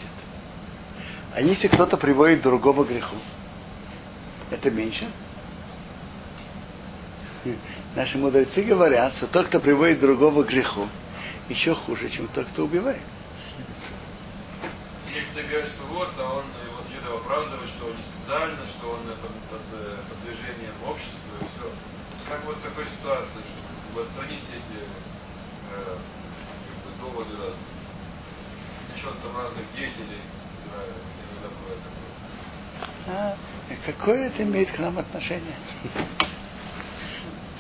А 1.34 1.40
если 1.42 1.68
кто-то 1.68 1.96
приводит 1.96 2.42
другого 2.42 2.84
греху, 2.84 3.16
это 4.50 4.70
меньше? 4.70 5.06
Наши 7.96 8.18
мудрецы 8.18 8.62
говорят, 8.62 9.16
что 9.16 9.26
тот, 9.26 9.46
кто 9.48 9.60
приводит 9.60 10.00
другого 10.00 10.44
греху, 10.44 10.88
еще 11.48 11.74
хуже, 11.74 12.10
чем 12.10 12.28
тот, 12.28 12.46
кто 12.48 12.64
убивает. 12.64 13.00
Некоторые 15.12 15.48
говорят, 15.48 15.68
что 15.70 15.86
вот, 15.86 16.08
а 16.18 16.34
он 16.34 16.44
его 16.44 16.80
оправдывать, 17.30 17.68
что 17.70 17.86
он 17.86 17.96
не 17.96 18.02
специально, 18.02 18.58
что 18.78 18.90
он 18.90 19.00
под, 19.22 19.32
под, 19.50 19.64
под 19.70 20.18
движением 20.24 20.74
общества 20.86 21.30
и 21.40 21.44
все. 21.44 21.70
Как 22.28 22.44
вот 22.44 22.56
в 22.56 22.62
такой 22.62 22.84
ситуации, 22.86 23.42
чтобы 23.86 24.02
отстранить 24.02 24.44
эти 24.50 24.78
э, 25.74 25.96
доводы 27.00 27.30
разные? 27.30 27.70
Насчет 28.90 29.22
там 29.22 29.36
разных 29.36 29.64
деятелей 29.74 30.22
Израиля, 30.62 30.98
иногда 31.30 31.48
бывает 31.58 31.80
такое. 31.86 32.10
А, 33.08 33.36
какое 33.86 34.26
это 34.28 34.42
имеет 34.42 34.70
к 34.70 34.78
нам 34.78 34.98
отношение? 34.98 35.56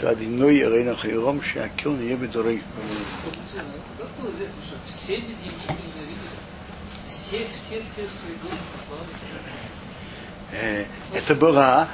Адиной 0.02 0.58
Рейна 0.58 0.96
Хайром 0.96 1.42
Шакил 1.42 1.98
Ебедурей. 1.98 2.62
Как 3.98 4.08
э, 4.26 4.32
здесь, 4.32 4.48
что 4.66 4.76
все 4.86 5.22
все, 7.30 7.46
все, 7.46 7.82
все 7.82 8.08
славы. 8.86 9.06
Это 11.12 11.34
была, 11.36 11.88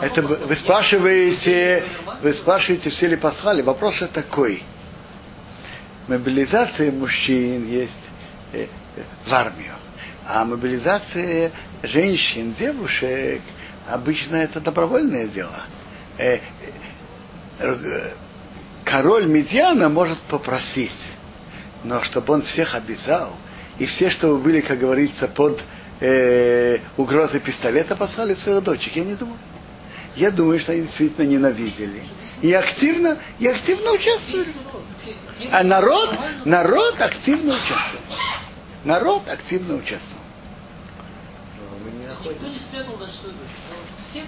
это, 0.00 0.22
вы 0.22 0.56
спрашиваете, 0.56 1.84
вы 2.22 2.32
спрашиваете, 2.32 2.88
все 2.88 3.08
ли 3.08 3.16
послали. 3.16 3.60
Вопрос 3.60 3.96
такой. 4.12 4.62
Мобилизация 6.08 6.92
мужчин 6.92 7.66
есть 7.66 7.92
э, 8.52 8.66
в 9.26 9.32
армию, 9.32 9.74
а 10.26 10.44
мобилизация 10.44 11.50
женщин, 11.82 12.54
девушек, 12.58 13.40
обычно 13.88 14.36
это 14.36 14.60
добровольное 14.60 15.26
дело. 15.28 15.62
Э, 16.18 16.40
Э, 17.58 18.14
король 18.84 19.26
Медьяна 19.26 19.88
может 19.88 20.18
попросить, 20.22 20.90
но 21.84 22.02
чтобы 22.02 22.34
он 22.34 22.42
всех 22.42 22.74
обязал, 22.74 23.36
и 23.78 23.86
все, 23.86 24.10
чтобы 24.10 24.38
были, 24.38 24.60
как 24.60 24.78
говорится, 24.78 25.28
под 25.28 25.62
э, 26.00 26.78
угрозой 26.96 27.40
пистолета, 27.40 27.96
послали 27.96 28.34
своих 28.34 28.62
дочек. 28.62 28.96
Я 28.96 29.04
не 29.04 29.14
думаю. 29.14 29.38
Я 30.16 30.30
думаю, 30.30 30.60
что 30.60 30.72
они 30.72 30.82
действительно 30.82 31.26
ненавидели. 31.26 32.04
И 32.40 32.52
активно, 32.52 33.18
и 33.38 33.46
активно 33.46 33.92
участвовали. 33.92 34.52
А 35.50 35.64
народ, 35.64 36.16
народ 36.44 37.00
активно 37.00 37.54
участвовал. 37.54 38.04
Народ 38.84 39.28
активно 39.28 39.76
участвовал. 39.76 40.22
Никто 42.24 42.46
не 42.46 42.58
спрятал 42.58 42.96
даже 42.96 43.12
свою 43.12 43.34
дочь. 43.34 43.50
Всех 44.10 44.24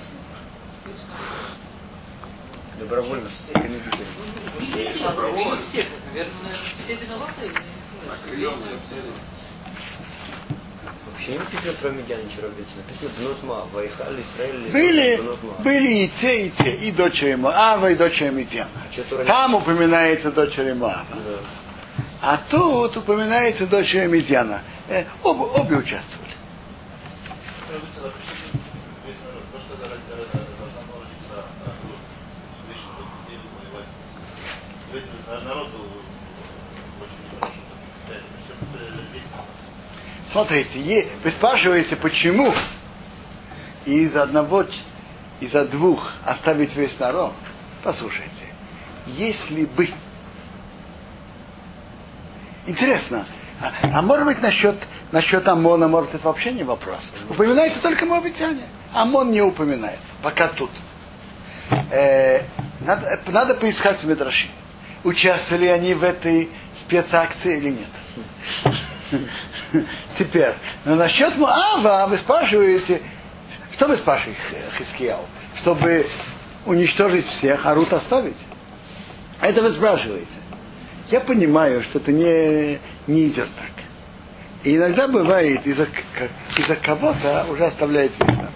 Добровольно. 2.79 3.29
Или 3.55 4.91
все, 5.61 5.85
наверное, 6.09 6.59
все 6.79 6.95
виноваты. 6.95 7.51
Вообще 11.07 11.33
не 11.33 11.39
написано 11.39 11.73
про 11.81 11.91
медиан 11.91 12.27
ничего 12.27 12.49
написано. 12.49 12.83
Написано 12.87 13.11
Бнотма, 13.19 13.67
Вайхал, 13.73 14.13
Израиль, 14.13 14.71
Были, 14.71 15.63
были 15.63 15.93
и 16.05 16.09
те, 16.21 16.47
и 16.47 16.51
те, 16.51 16.75
и 16.77 16.93
дочери 16.93 17.35
Моава, 17.35 17.91
и 17.91 17.95
дочери 17.97 18.31
Медиана. 18.31 18.71
Там 19.27 19.55
упоминается 19.55 20.31
дочери 20.31 20.73
Моава. 20.75 21.07
Да. 21.11 21.39
А 22.21 22.39
тут 22.51 22.97
упоминается 22.97 23.67
дочери 23.67 24.07
Медиана. 24.07 24.61
Э, 24.89 25.05
оба, 25.23 25.45
обе 25.45 25.77
участвовали. 25.77 26.33
Смотрите, 40.31 41.09
вы 41.25 41.31
спрашиваете, 41.33 41.97
почему 41.97 42.53
из 43.85 44.15
одного, 44.15 44.67
из-за 45.41 45.65
двух 45.67 46.13
оставить 46.25 46.77
весь 46.77 46.99
народ? 47.01 47.33
Послушайте, 47.83 48.45
если 49.07 49.65
бы... 49.65 49.89
Интересно, 52.67 53.27
а, 53.61 53.73
а 53.99 54.03
может 54.03 54.27
быть 54.27 54.43
насчет, 54.43 54.77
насчет 55.11 55.47
ОМОНа, 55.49 55.89
может 55.89 56.15
это 56.15 56.27
вообще 56.29 56.53
не 56.53 56.65
вопрос. 56.65 57.01
Упоминается 57.31 57.81
только 57.81 58.05
моавитяне. 58.07 58.63
ОМОН 58.93 59.33
не 59.33 59.43
упоминается, 59.43 60.07
пока 60.23 60.49
тут. 60.49 60.71
Э, 61.91 62.43
надо, 62.81 63.21
надо 63.29 63.55
поискать 63.55 64.03
в 64.03 64.07
Медраши. 64.07 64.49
Участвовали 65.07 65.67
они 65.67 65.95
в 65.95 66.03
этой 66.03 66.51
спецакции 66.81 67.59
или 67.59 67.71
нет. 67.71 67.89
Теперь, 70.19 70.55
но 70.85 70.97
насчет 70.97 71.37
Муава 71.37 72.09
вы 72.09 72.19
спрашиваете, 72.19 73.01
что 73.77 73.87
вы 73.87 73.99
спрашиваете 73.99 74.41
Хискияу? 74.77 75.21
Чтобы 75.61 76.09
уничтожить 76.65 77.25
всех, 77.29 77.65
а 77.65 77.75
Рут 77.75 77.93
оставить? 77.93 78.35
Это 79.41 79.63
вы 79.63 79.71
спрашиваете. 79.71 80.27
Я 81.13 81.21
понимаю, 81.21 81.85
что 81.85 82.01
это 82.01 82.11
не, 82.11 82.81
не 83.07 83.29
идет 83.29 83.49
так. 83.57 83.71
И 84.65 84.75
иногда 84.75 85.07
бывает, 85.07 85.65
из-за, 85.65 85.85
из 85.85 86.81
кого-то 86.83 87.47
уже 87.49 87.67
оставляет 87.67 88.11
весь 88.19 88.37
народ. 88.37 88.51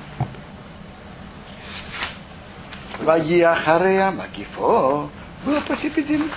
Ваиахарея 2.99 4.11
Магифо 4.11 5.11
было 5.45 5.61
после 5.61 5.89
эпидемии. 5.89 6.31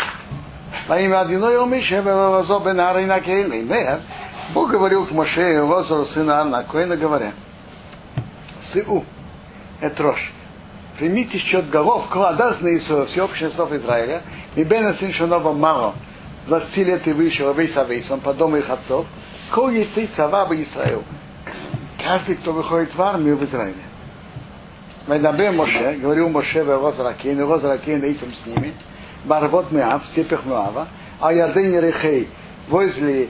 Во 0.88 1.00
имя 1.00 1.22
Адиной 1.22 1.58
Омише 1.58 1.96
Велозо 1.96 2.60
Бен 2.60 2.80
Арина 2.80 3.20
Кейна 3.22 4.02
Бог 4.54 4.70
говорил 4.70 5.06
к 5.06 5.12
Моше 5.12 5.56
и 5.56 5.58
Лозору 5.60 6.06
сына 6.08 6.42
Анна 6.42 6.64
Коина, 6.64 6.98
говоря, 6.98 7.32
Сыу, 8.72 9.06
Этрош, 9.82 10.32
примите 10.98 11.38
счет 11.38 11.70
голов, 11.70 12.08
клада 12.10 12.58
Иисуса, 12.62 13.06
всеобщий 13.08 13.50
слов 13.52 13.72
Израиля, 13.72 14.22
и 14.56 14.64
Бена 14.64 14.94
сын 14.96 15.14
Шонова 15.14 15.54
мало, 15.54 15.96
20 16.48 16.78
лет 16.78 17.08
и 17.08 17.14
выше, 17.14 17.52
весь 17.56 17.76
Авейс, 17.76 18.10
он 18.12 18.20
по 18.20 18.34
дому 18.34 18.58
их 18.58 18.70
отцов, 18.70 19.06
кол 19.52 19.70
яйцы 19.70 20.10
цава 20.16 20.46
в 20.46 20.54
Израил. 20.54 21.04
Каждый, 22.04 22.36
кто 22.36 22.52
выходит 22.52 22.94
в 22.94 23.02
армию 23.02 23.38
в 23.38 23.44
Израиле. 23.46 23.82
Майдабе 25.08 25.52
Моше, 25.52 25.98
говорил 26.02 26.30
Моше 26.30 26.64
в 26.64 26.70
Розракейн, 26.70 27.40
и 27.40 27.44
Розракейн 27.44 28.02
Исам 28.12 28.34
с 28.34 28.46
ними, 28.46 28.74
Барвот 29.26 29.72
Меав, 29.72 30.04
в 30.04 30.08
степях 30.08 30.46
Муава, 30.46 30.88
а 31.20 31.34
Ярден 31.34 31.80
Рехей, 31.80 32.28
возле 32.68 33.30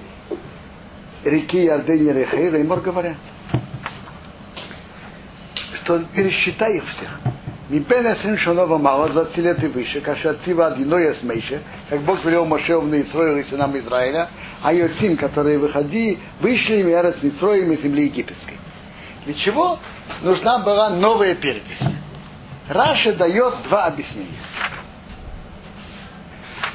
реки 1.23 1.63
Ярден 1.63 2.17
Рехей, 2.17 2.49
Реймор 2.49 2.81
говорят, 2.81 3.17
что 5.83 5.99
пересчитай 6.13 6.77
их 6.77 6.87
всех. 6.87 7.19
Мипен 7.69 8.05
Эсрин 8.05 8.37
Шонова 8.37 8.77
мало, 8.77 9.09
20 9.09 9.37
лет 9.37 9.63
и 9.63 9.67
выше, 9.67 10.01
Кашацива 10.01 10.67
Адиноя 10.67 11.13
Смейше, 11.15 11.61
как 11.89 12.01
Бог 12.01 12.23
велел 12.25 12.45
Моше 12.45 12.79
на 12.79 13.01
Исраилу 13.01 13.39
и 13.39 13.43
сынам 13.43 13.77
Израиля, 13.79 14.29
а 14.61 14.73
Йоцим, 14.73 15.17
которые 15.17 15.57
выходи, 15.57 16.19
вышли 16.41 16.81
им 16.81 16.89
Ярос 16.89 17.15
Митроем 17.23 17.71
из 17.71 17.81
земли 17.81 18.05
египетской. 18.05 18.57
Для 19.25 19.33
чего 19.33 19.79
нужна 20.21 20.59
была 20.59 20.89
новая 20.89 21.35
перепись? 21.35 21.87
Раша 22.67 23.13
дает 23.13 23.53
два 23.63 23.85
объяснения. 23.85 24.37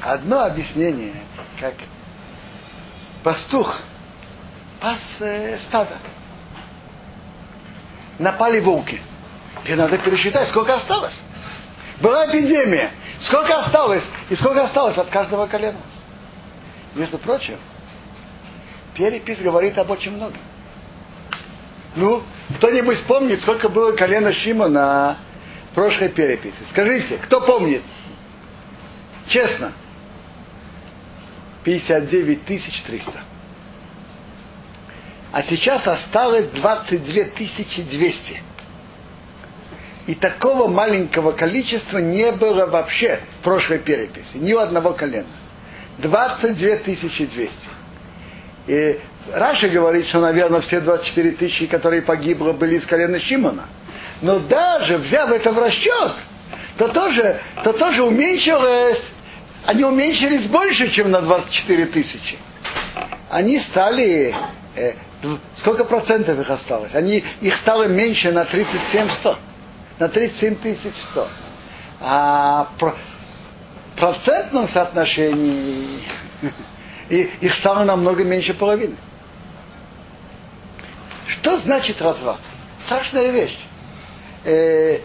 Одно 0.01 0.45
объяснение, 0.45 1.13
как 1.59 1.73
пастух 3.23 3.79
пас 4.79 4.99
э, 5.19 5.57
стадо. 5.67 5.97
Напали 8.17 8.59
волки. 8.59 9.01
Тебе 9.63 9.75
надо 9.75 9.97
пересчитать, 9.97 10.47
сколько 10.47 10.75
осталось. 10.75 11.21
Была 12.01 12.27
эпидемия. 12.27 12.91
Сколько 13.19 13.59
осталось? 13.59 14.03
И 14.29 14.35
сколько 14.35 14.63
осталось 14.63 14.97
от 14.97 15.09
каждого 15.09 15.47
колена? 15.47 15.79
Между 16.95 17.17
прочим, 17.17 17.57
перепись 18.95 19.41
говорит 19.41 19.77
об 19.77 19.89
очень 19.89 20.11
многом. 20.11 20.39
Ну, 21.95 22.23
кто-нибудь 22.57 23.03
помнит, 23.03 23.41
сколько 23.41 23.67
было 23.67 23.91
колено 23.91 24.31
Шима 24.31 24.67
на 24.69 25.17
прошлой 25.75 26.09
переписи? 26.09 26.55
Скажите, 26.69 27.17
кто 27.17 27.41
помнит? 27.41 27.81
Честно. 29.27 29.73
59 31.69 32.45
300. 32.45 33.11
А 35.31 35.43
сейчас 35.43 35.87
осталось 35.87 36.47
22 36.47 37.23
200. 37.91 38.41
И 40.07 40.15
такого 40.15 40.67
маленького 40.67 41.33
количества 41.33 41.99
не 41.99 42.31
было 42.31 42.65
вообще 42.65 43.19
в 43.39 43.43
прошлой 43.43 43.77
переписи. 43.77 44.37
Ни 44.37 44.53
у 44.53 44.57
одного 44.57 44.93
колена. 44.93 45.27
22 45.99 46.77
200. 46.77 47.49
И 48.65 48.99
Раша 49.31 49.69
говорит, 49.69 50.07
что, 50.07 50.21
наверное, 50.21 50.61
все 50.61 50.79
24 50.79 51.31
тысячи, 51.31 51.67
которые 51.67 52.01
погибло, 52.01 52.53
были 52.53 52.77
из 52.77 52.85
колена 52.87 53.19
Шимона. 53.19 53.65
Но 54.23 54.39
даже 54.39 54.97
взяв 54.97 55.31
это 55.31 55.51
в 55.51 55.59
расчет, 55.59 56.13
то 56.79 56.87
тоже, 56.87 57.39
то 57.63 57.73
тоже 57.73 58.01
уменьшилось, 58.01 59.11
они 59.69 59.83
уменьшились 59.83 60.47
больше, 60.47 60.89
чем 60.89 61.11
на 61.11 61.21
24 61.21 61.85
тысячи. 61.87 62.39
Они 63.29 63.59
стали, 63.59 64.33
э, 64.75 64.93
сколько 65.57 65.85
процентов 65.85 66.39
их 66.39 66.49
осталось? 66.49 66.95
Они, 66.95 67.23
их 67.39 67.55
стало 67.57 67.83
меньше 67.83 68.31
на 68.31 68.45
37 68.45 69.09
100 69.09 69.37
на 69.99 70.07
37 70.07 70.55
тысяч 70.55 70.93
100. 71.11 71.27
А 72.01 72.69
в 72.79 72.95
процентном 73.95 74.67
соотношении 74.67 75.99
их 77.09 77.53
стало 77.55 77.83
намного 77.83 78.23
меньше 78.23 78.55
половины. 78.55 78.95
Что 81.27 81.59
значит 81.59 82.01
разврат? 82.01 82.39
Страшная 82.85 83.29
вещь. 83.29 83.59
Э, 84.45 84.99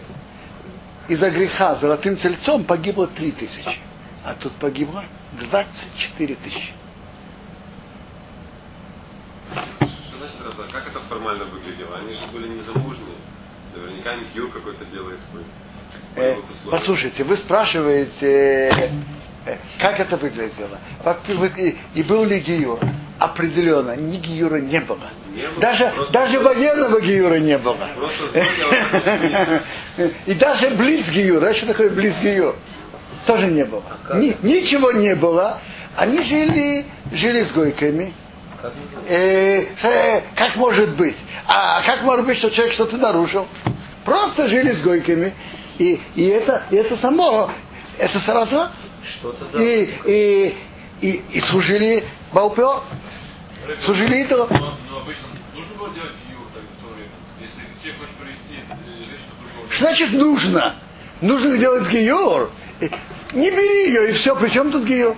из-за 1.07 1.29
греха 1.29 1.75
золотым 1.75 2.17
тельцом 2.17 2.63
погибло 2.63 3.05
3 3.05 3.31
тысячи, 3.33 3.77
а 4.25 4.33
тут 4.33 4.53
погибло 4.53 5.03
24 5.33 6.35
тысячи. 6.35 6.73
Что 9.53 10.17
значит 10.17 10.41
разврат? 10.43 10.71
Как 10.71 10.87
это 10.87 10.99
формально 11.07 11.45
выглядело? 11.45 11.97
Они 11.97 12.13
же 12.13 12.25
были 12.33 12.47
незамужние. 12.47 13.17
Наверняка 13.75 14.15
Михью 14.15 14.49
какой-то 14.49 14.83
делает 14.85 15.19
свой. 15.29 15.43
Э, 16.15 16.37
послушайте, 16.71 17.23
вы 17.23 17.37
спрашиваете, 17.37 18.91
э, 19.45 19.57
как 19.79 19.99
это 19.99 20.17
выглядело. 20.17 20.79
И, 21.93 22.03
был 22.03 22.25
ли 22.25 22.39
Гиюр? 22.39 22.79
Определенно, 23.19 23.95
ни 23.95 24.17
Гиюра 24.17 24.57
не 24.57 24.79
было. 24.81 25.09
Не 25.33 25.47
было. 25.47 25.59
Даже, 25.59 25.91
Просто- 25.95 26.13
даже 26.13 26.39
военного 26.39 26.99
Гиюра 26.99 27.39
не 27.39 27.57
было. 27.57 27.89
Просто 27.95 29.61
И 30.25 30.33
даже 30.33 30.71
близ 30.71 31.07
Гиюра, 31.09 31.49
а 31.49 31.53
что 31.53 31.67
такое 31.67 31.91
близ 31.91 32.19
Гиюр? 32.21 32.55
Тоже 33.25 33.47
не 33.47 33.65
было. 33.65 33.83
как? 34.07 34.17
Ни- 34.17 34.37
ничего 34.41 34.91
не 34.91 35.15
было. 35.15 35.59
Они 35.95 36.21
жили, 36.23 36.85
жили 37.11 37.43
с 37.43 37.51
гойками. 37.51 38.13
Э, 39.07 39.65
э, 39.83 40.21
как 40.35 40.55
может 40.55 40.95
быть? 40.95 41.17
А 41.47 41.81
как 41.83 42.03
может 42.03 42.25
быть, 42.25 42.37
что 42.37 42.49
человек 42.51 42.73
что-то 42.73 42.97
нарушил? 42.97 43.47
Просто 44.03 44.47
жили 44.47 44.71
с 44.71 44.81
гойками. 44.81 45.33
И, 45.77 45.99
и, 46.15 46.25
это, 46.25 46.63
и 46.71 46.75
это 46.75 46.97
само, 46.97 47.51
это 47.97 48.19
сразу. 48.19 48.67
Что-то 49.19 49.45
да. 49.53 49.61
И, 49.61 49.89
и, 50.05 50.55
и, 51.01 51.23
и 51.33 51.41
служили 51.41 52.03
Балпео, 52.33 52.81
служили 53.83 54.23
идолам. 54.23 54.47
Но, 54.51 54.73
но 54.89 54.99
обычно 55.01 55.27
нужно 55.53 55.75
было 55.77 55.89
делать 55.93 56.11
гиюр 56.27 56.47
так, 56.53 56.63
в 56.63 56.87
то 56.87 56.93
время. 56.93 57.09
Если 57.39 57.59
человек 57.81 57.99
хочет 57.99 58.15
провести 58.15 58.55
э, 58.69 59.53
другого. 59.53 59.71
Что 59.71 59.85
значит 59.85 60.11
нужно? 60.13 60.75
Нужно 61.21 61.57
делать 61.57 61.89
гиюр? 61.89 62.49
Не 63.33 63.51
бери 63.51 63.87
ее, 63.89 64.09
и 64.09 64.13
все. 64.13 64.35
Причем 64.35 64.71
тут 64.71 64.85
гиюр? 64.85 65.15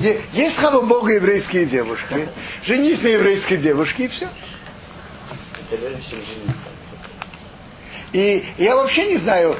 Е- 0.00 0.20
Есть 0.32 0.58
слава 0.58 0.82
Богу 0.84 1.08
еврейские 1.08 1.66
девушки. 1.66 2.28
Женись 2.64 3.00
на 3.02 3.08
еврейской 3.08 3.56
девушке, 3.58 4.04
и 4.04 4.08
все. 4.08 4.28
И 8.12 8.44
я 8.58 8.76
вообще 8.76 9.12
не 9.12 9.18
знаю, 9.18 9.56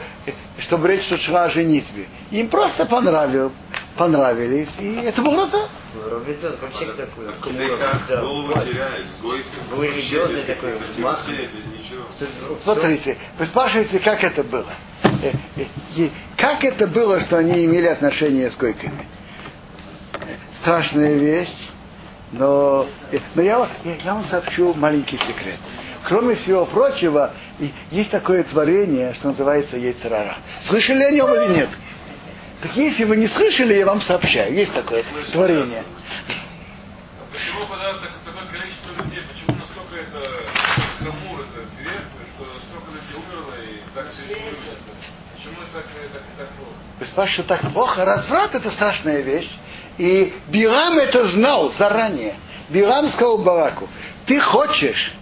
чтобы 0.59 0.89
речь 0.89 1.07
тут 1.07 1.21
шла 1.23 1.45
о 1.45 1.51
женитьбе. 1.51 2.07
Им 2.31 2.49
просто 2.49 2.85
понравил, 2.85 3.53
понравились, 3.97 4.71
и 4.79 4.97
это 4.97 5.23
был 5.23 5.37
раза. 5.37 5.69
Ну, 5.95 6.11
Робинзон 6.11 6.57
вообще 6.61 6.87
такой. 6.93 7.27
Голову 8.21 8.53
теряет, 8.53 9.07
Смотрите, 12.63 13.19
вы 13.39 13.47
спрашиваете, 13.47 13.99
как 13.99 14.25
это 14.25 14.43
было. 14.45 14.73
Э, 15.23 15.33
э, 15.57 15.65
и 15.97 16.11
Как 16.37 16.65
это 16.65 16.87
было, 16.87 17.21
что 17.21 17.39
они 17.39 17.65
имели 17.65 17.87
отношение 17.87 18.51
с 18.51 18.55
койками? 18.55 19.07
Страшная 20.61 21.15
вещь, 21.15 21.55
но, 22.33 22.87
э, 23.11 23.19
но 23.35 23.43
я, 23.43 23.69
я, 23.85 24.15
вам 24.15 24.25
сообщу 24.27 24.75
маленький 24.75 25.19
секрет. 25.19 25.59
Кроме 26.09 26.35
всего 26.37 26.67
прочего, 26.67 27.33
есть 27.91 28.11
такое 28.11 28.43
творение, 28.43 29.15
что 29.15 29.29
называется 29.29 29.77
яйцерара. 29.77 30.37
Слышали 30.65 31.05
о 31.05 31.11
нем 31.13 31.33
или 31.33 31.55
нет? 31.59 31.69
Так 32.63 32.77
если 32.77 33.05
вы 33.05 33.17
не 33.17 33.27
слышали, 33.27 33.75
я 33.75 33.87
вам 33.87 34.01
сообщаю. 34.01 34.55
Есть 34.55 34.73
такое 34.73 35.05
творение. 35.33 35.83
А 37.19 37.25
Почему 37.33 37.67
когда 37.67 37.95
так- 37.95 38.13
такое 38.25 38.47
количество 38.47 39.03
людей, 39.03 39.23
почему 39.33 39.59
настолько 39.59 39.97
это 39.97 40.29
хамур, 40.99 41.41
это 41.41 41.67
грех, 41.81 42.03
что 42.37 42.45
столько 42.69 42.91
людей 42.93 43.17
умерло 43.17 43.55
и 43.65 43.81
так 43.95 44.07
все? 44.13 44.37
Почему 45.35 45.57
так, 45.73 45.85
э, 45.97 46.09
так, 46.13 46.23
так 46.39 46.49
плохо? 46.57 46.73
Вы 47.01 47.07
спрашиваете, 47.07 47.49
так 47.49 47.73
плохо? 47.73 48.05
Разврат 48.05 48.55
это 48.55 48.71
страшная 48.71 49.23
вещь. 49.23 49.51
И 49.99 50.33
Билам 50.49 50.99
это 50.99 51.25
знал 51.27 51.73
заранее. 51.73 52.35
Билам 52.69 53.09
сказал 53.11 53.39
Бараку, 53.39 53.89
ты 54.27 54.39
хочешь, 54.41 55.13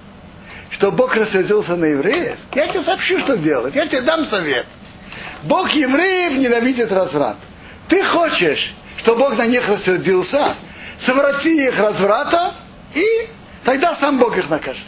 чтобы 0.73 0.97
Бог 0.99 1.15
рассердился 1.17 1.75
на 1.75 1.87
евреев? 1.87 2.39
Я 2.55 2.69
тебе 2.69 2.83
сообщу, 2.83 3.19
что 3.21 3.37
делать. 3.39 3.75
Я 3.75 3.87
тебе 3.87 4.03
дам 4.03 4.27
совет. 4.27 4.67
Бог 5.45 5.71
евреев 5.71 6.39
ненавидит 6.39 6.93
разврат. 6.93 7.37
Ты 7.89 8.05
хочешь, 8.05 8.73
чтобы 8.99 9.21
Бог 9.21 9.37
на 9.37 9.47
них 9.47 9.67
рассердился? 9.69 10.55
Соврати 11.01 11.67
их 11.67 11.79
разврата, 11.79 12.55
и 12.95 13.05
тогда 13.65 13.97
сам 13.97 14.19
Бог 14.19 14.37
их 14.37 14.49
накажет. 14.51 14.85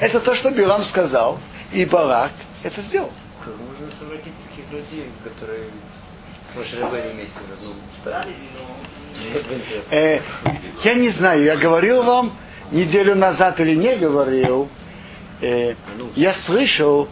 Это 0.00 0.20
то, 0.20 0.34
что 0.34 0.50
Билам 0.50 0.84
сказал, 0.84 1.38
и 1.72 1.84
Барак 1.84 2.32
это 2.62 2.82
сделал. 2.82 3.12
этих 3.46 4.72
людей, 4.72 5.06
которые 5.22 5.68
с 6.52 6.58
Маширабой 6.58 7.12
вместе 7.12 7.38
в 7.48 7.52
одном 7.52 7.74
стали. 8.00 8.34
Как 9.32 9.46
вы 9.46 9.54
это- 9.54 9.94
Э, 9.94 10.20
я 10.84 10.94
не 10.94 11.08
знаю, 11.10 11.44
я 11.44 11.56
говорил 11.56 12.02
вам 12.02 12.32
неделю 12.72 13.14
назад 13.14 13.60
или 13.60 13.74
не 13.76 13.96
говорил. 13.96 14.68
Э, 15.40 15.74
я 16.16 16.34
слышал 16.34 17.08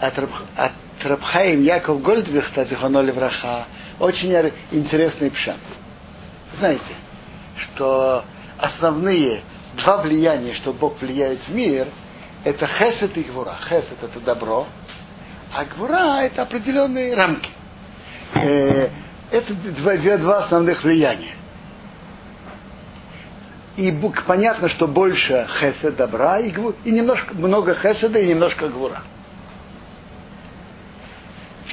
от, 0.00 0.18
от 0.56 0.72
Рабхаим 1.04 1.62
Яков 1.62 2.02
Гольдвихта, 2.02 2.64
Зихоноли 2.64 3.10
Враха, 3.10 3.66
очень 3.98 4.32
интересный 4.70 5.30
пшат. 5.30 5.56
Знаете, 6.58 6.94
что 7.56 8.24
основные 8.58 9.42
два 9.76 9.98
влияния, 9.98 10.54
что 10.54 10.72
Бог 10.72 11.00
влияет 11.00 11.40
в 11.46 11.54
мир, 11.54 11.88
это 12.44 12.66
хесед 12.66 13.16
и 13.16 13.22
гвура. 13.22 13.56
Хесед 13.68 14.02
это 14.02 14.20
добро, 14.20 14.66
а 15.54 15.64
гвура 15.64 16.22
это 16.22 16.42
определенные 16.42 17.14
рамки. 17.14 17.50
Э, 18.34 18.88
это 19.30 19.54
два, 19.54 19.96
два 19.96 20.44
основных 20.44 20.84
влияния. 20.84 21.34
И 23.76 23.92
понятно, 24.26 24.68
что 24.68 24.86
больше 24.86 25.48
хесед 25.58 25.96
добра 25.96 26.38
и, 26.38 26.50
гву- 26.50 26.76
и 26.84 26.90
немножко 26.92 27.34
много 27.34 27.74
хеседа 27.74 28.20
и 28.20 28.28
немножко 28.28 28.68
гвура. 28.68 29.02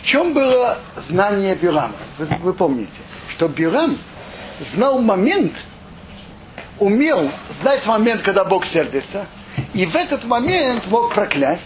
В 0.02 0.06
чем 0.06 0.34
было 0.34 0.80
знание 1.08 1.56
Бирама? 1.56 1.96
Вы, 2.18 2.28
вы 2.42 2.54
помните, 2.54 2.92
что 3.30 3.48
Бирам 3.48 3.98
знал 4.74 5.00
момент, 5.00 5.54
умел 6.80 7.32
знать 7.62 7.86
момент, 7.86 8.22
когда 8.24 8.44
Бог 8.44 8.66
сердится, 8.66 9.26
и 9.74 9.86
в 9.86 9.96
этот 9.96 10.24
момент 10.24 10.88
мог 10.88 11.14
проклясть, 11.14 11.62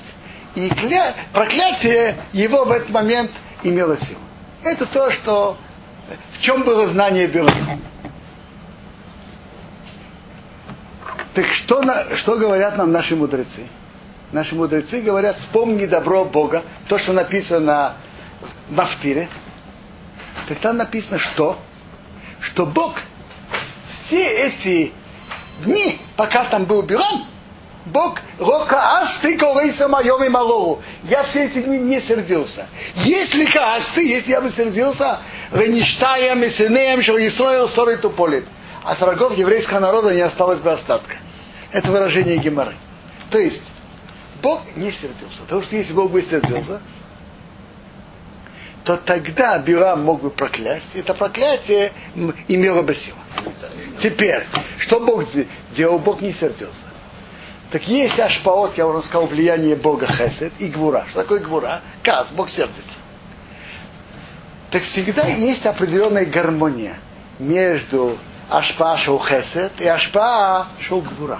и 0.54 0.70
кля... 0.70 1.14
проклятие 1.32 2.18
его 2.34 2.66
в 2.66 2.72
этот 2.72 2.90
момент 2.90 3.32
имело 3.64 3.98
силу. 3.98 4.20
Это 4.64 4.86
то, 4.86 5.12
что 5.12 5.58
в 6.34 6.42
чем 6.42 6.64
было 6.64 6.88
знание 6.88 7.28
Бирама. 7.28 7.80
Так 11.34 11.46
что, 11.52 11.82
на, 11.82 12.16
что 12.16 12.38
говорят 12.38 12.78
нам 12.78 12.92
наши 12.92 13.16
мудрецы? 13.16 13.68
Наши 14.32 14.56
мудрецы 14.56 15.02
говорят, 15.02 15.38
вспомни 15.40 15.86
добро 15.86 16.26
Бога, 16.26 16.64
то, 16.88 16.98
что 16.98 17.14
написано 17.14 17.94
в 18.05 18.05
Мафтире. 18.70 19.30
Так 20.48 20.60
там 20.60 20.78
написано, 20.78 21.20
что? 21.20 21.58
Что 22.42 22.66
Бог 22.66 22.96
все 24.06 24.24
эти 24.24 24.94
дни, 25.64 26.00
пока 26.16 26.46
там 26.46 26.66
был 26.66 26.82
Билам, 26.82 27.26
Бог 27.86 28.20
Рока 28.40 29.02
Асты 29.02 29.38
Корейса 29.38 29.88
моем 29.88 30.24
и 30.24 30.30
малору. 30.30 30.82
Я 31.04 31.24
все 31.26 31.46
эти 31.46 31.62
дни 31.62 31.78
не 31.80 32.02
сердился. 32.02 32.68
Если 32.96 33.46
Каасты, 33.46 34.02
если 34.02 34.32
я 34.32 34.42
бы 34.42 34.50
сердился, 34.52 35.20
Реништаем 35.52 36.44
и 36.44 36.50
Синеем, 36.50 37.04
что 37.04 37.16
Исраил 37.28 37.68
ссорит 37.68 38.02
туполит. 38.02 38.46
От 38.84 39.00
врагов 39.00 39.38
еврейского 39.38 39.80
народа 39.80 40.14
не 40.14 40.22
осталось 40.22 40.60
бы 40.60 40.72
остатка. 40.72 41.16
Это 41.72 41.92
выражение 41.92 42.38
Геморы. 42.38 42.76
То 43.30 43.38
есть, 43.38 43.62
Бог 44.42 44.62
не 44.76 44.92
сердился. 44.92 45.42
Потому 45.42 45.64
что 45.64 45.76
если 45.76 45.94
Бог 45.94 46.12
бы 46.12 46.22
сердился, 46.22 46.82
то 48.86 48.98
тогда 48.98 49.58
Бирам 49.58 50.04
мог 50.04 50.22
бы 50.22 50.30
проклясть. 50.30 50.96
Это 50.96 51.16
проклятие 51.16 51.92
имело 52.48 52.84
бы 52.84 52.94
силу. 52.96 53.18
Теперь, 54.02 54.46
что 54.78 55.00
Бог 55.00 55.32
де- 55.34 55.48
делал? 55.76 55.98
Бог 55.98 56.22
не 56.22 56.34
сердился. 56.34 56.86
Так 57.72 57.88
есть 57.88 58.20
ашпаот, 58.20 58.78
я 58.78 58.86
уже 58.86 59.02
сказал, 59.02 59.26
влияние 59.26 59.76
Бога 59.76 60.06
Хесед 60.06 60.54
и 60.60 60.68
Гвура. 60.68 61.06
Что 61.10 61.24
такое 61.24 61.40
Гвура? 61.40 61.82
Каз, 62.04 62.30
Бог 62.32 62.48
сердится. 62.50 63.00
Так 64.70 64.84
всегда 64.84 65.26
есть 65.26 65.66
определенная 65.66 66.28
гармония 66.28 66.98
между 67.40 68.20
ашпа 68.50 68.98
шоу 68.98 69.18
Хесед 69.20 69.82
и 69.82 69.88
ашпа 69.88 70.68
шоу 70.82 71.02
Гвура. 71.02 71.40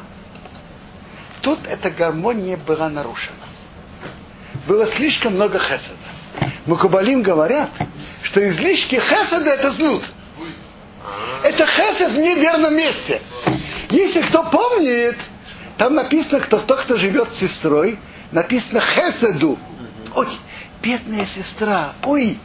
Тут 1.42 1.60
эта 1.68 1.92
гармония 1.92 2.58
была 2.58 2.90
нарушена. 2.90 3.46
Было 4.68 4.88
слишком 4.88 5.36
много 5.36 5.60
Хеседа. 5.60 6.15
Мукабалим 6.66 7.22
говорят, 7.22 7.70
что 8.24 8.48
излишки 8.50 8.96
Хеседа 8.96 9.50
это 9.52 9.72
знут. 9.72 10.04
Это 11.44 11.66
Хесед 11.66 12.12
в 12.12 12.18
неверном 12.18 12.76
месте. 12.76 13.22
Если 13.92 14.22
кто 14.24 14.44
помнит, 14.44 15.18
там 15.78 15.94
написано, 15.94 16.40
кто, 16.42 16.60
кто, 16.60 16.76
кто 16.78 16.98
живет 16.98 17.32
с 17.34 17.40
сестрой, 17.40 18.00
написано 18.32 18.82
Хеседу. 18.82 19.60
Ой, 20.16 20.28
бедная 20.82 21.26
сестра, 21.26 21.94
ой, 22.04 22.40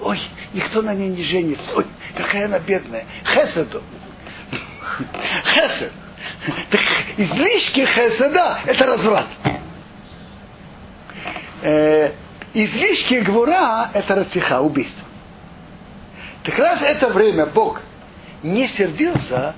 ой, 0.00 0.20
никто 0.52 0.82
на 0.82 0.94
ней 0.94 1.08
не 1.08 1.24
женится. 1.24 1.70
Ой, 1.74 1.86
какая 2.16 2.46
она 2.46 2.58
бедная. 2.60 3.04
Хеседу. 3.24 3.82
Хесед. 5.44 5.92
Так 6.70 6.80
излишки 7.16 7.84
Хеседа– 7.84 8.60
это 8.66 8.86
разврат. 8.86 9.26
Излишки 12.58 13.16
Гвура– 13.16 13.90
это 13.92 14.14
рациха, 14.14 14.62
убийство. 14.62 15.04
Так 16.42 16.58
раз 16.58 16.80
это 16.80 17.08
время 17.08 17.44
Бог 17.44 17.82
не 18.42 18.66
сердился, 18.66 19.54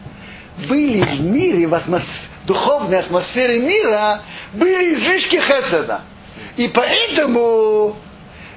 были 0.69 1.03
в 1.03 1.21
мире, 1.21 1.69
в 1.69 1.75
атмосфере, 1.75 2.27
духовной 2.45 2.99
атмосфере 2.99 3.61
мира, 3.61 4.23
были 4.53 4.95
излишки 4.95 5.37
Хеседа. 5.37 6.01
И 6.57 6.67
поэтому 6.67 7.95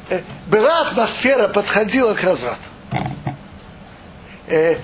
э, 0.10 0.22
была 0.48 0.88
атмосфера, 0.88 1.50
подходила 1.50 2.16
к 2.16 2.24
разврату. 2.24 2.62
Э, 4.48 4.78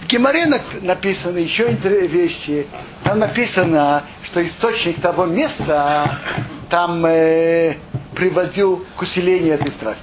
в 0.00 0.06
Геморе 0.06 0.44
нап- 0.44 0.84
написаны 0.84 1.38
еще 1.38 1.72
вещи. 1.72 2.66
Там 3.04 3.20
написано, 3.20 4.02
что 4.24 4.46
источник 4.46 5.00
того 5.00 5.24
места 5.24 6.18
там 6.68 7.06
э, 7.06 7.76
приводил 8.20 8.84
к 8.96 9.00
усилению 9.02 9.54
этой 9.54 9.72
страсти. 9.72 10.02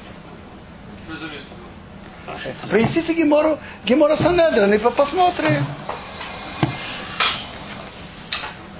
Принесите 2.71 3.13
Гемору, 3.13 3.59
Гемора 3.85 4.15
Санедрин 4.15 4.73
и 4.73 4.79
по- 4.79 4.89
посмотрим. 4.89 5.63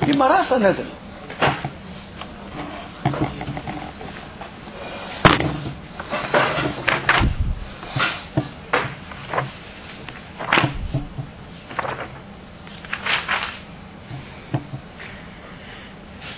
Гемора 0.02 0.44
Санедрин. 0.46 0.88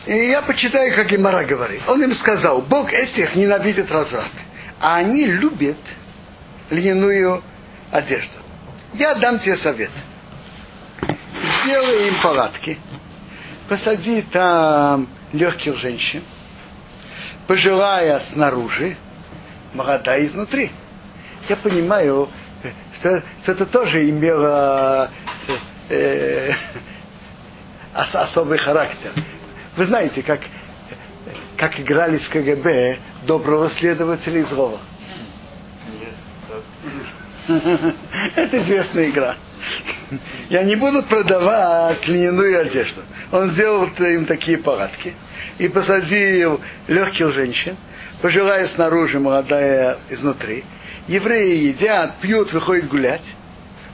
И 0.10 0.30
я 0.30 0.41
почитаю, 0.41 0.95
как 0.95 1.08
Гемора 1.08 1.43
говорит. 1.43 1.84
Он 1.88 2.02
им 2.02 2.15
сказал, 2.15 2.63
Бог 2.63 2.91
этих 2.91 3.36
ненавидит 3.36 3.91
разврат, 3.91 4.32
а 4.80 4.95
они 4.95 5.24
любят 5.24 5.78
льняную 6.72 7.43
одежду. 7.91 8.34
Я 8.95 9.13
дам 9.13 9.38
тебе 9.38 9.56
совет. 9.56 9.91
Сделай 11.62 12.08
им 12.08 12.15
палатки, 12.24 12.80
посади 13.67 14.24
там 14.24 15.08
легких 15.32 15.78
женщин, 15.78 16.24
пожилая 17.45 18.19
снаружи, 18.32 18.98
молодая 19.76 20.26
изнутри. 20.26 20.72
Я 21.48 21.56
понимаю, 21.56 22.30
что, 22.95 23.22
что 23.43 23.52
это 23.52 23.67
тоже 23.67 24.10
имело 24.10 25.12
э, 25.88 26.52
ос- 27.93 28.15
особый 28.15 28.58
характер. 28.58 29.12
Вы 29.80 29.86
знаете, 29.86 30.22
как, 30.24 30.42
как 31.56 31.80
играли 31.80 32.18
в 32.18 32.30
КГБ 32.30 32.98
доброго 33.26 33.70
следователя 33.70 34.42
и 34.42 34.44
злого. 34.44 34.78
Это 38.36 38.62
известная 38.62 39.10
игра. 39.10 39.38
Я 40.50 40.63
не 40.63 40.76
буду 40.76 41.02
продавать 41.04 42.06
льняную 42.10 42.60
одежду. 42.60 43.04
Он 43.32 43.52
сделал 43.52 43.86
им 43.86 44.26
такие 44.26 44.58
палатки 44.58 45.13
и 45.58 45.70
посадил 45.70 46.60
легких 46.89 47.32
женщин, 47.32 47.78
пожилая 48.22 48.68
снаружи, 48.68 49.18
молодая 49.18 49.98
изнутри. 50.10 50.65
Евреи 51.08 51.68
едят, 51.68 52.18
пьют, 52.20 52.52
выходят 52.52 52.89
гулять, 52.89 53.34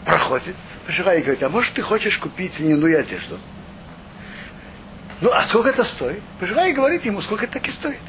проходит. 0.03 0.55
Пожилая 0.87 1.21
говорит, 1.21 1.43
а 1.43 1.49
может 1.49 1.75
ты 1.75 1.83
хочешь 1.83 2.17
купить 2.17 2.59
льняную 2.59 2.99
одежду? 2.99 3.37
Ну, 5.21 5.31
а 5.31 5.45
сколько 5.45 5.69
это 5.69 5.83
стоит? 5.83 6.21
Пожилая 6.39 6.73
говорит 6.73 7.05
ему, 7.05 7.21
сколько 7.21 7.45
это 7.45 7.53
так 7.53 7.67
и 7.67 7.71
стоит. 7.71 8.01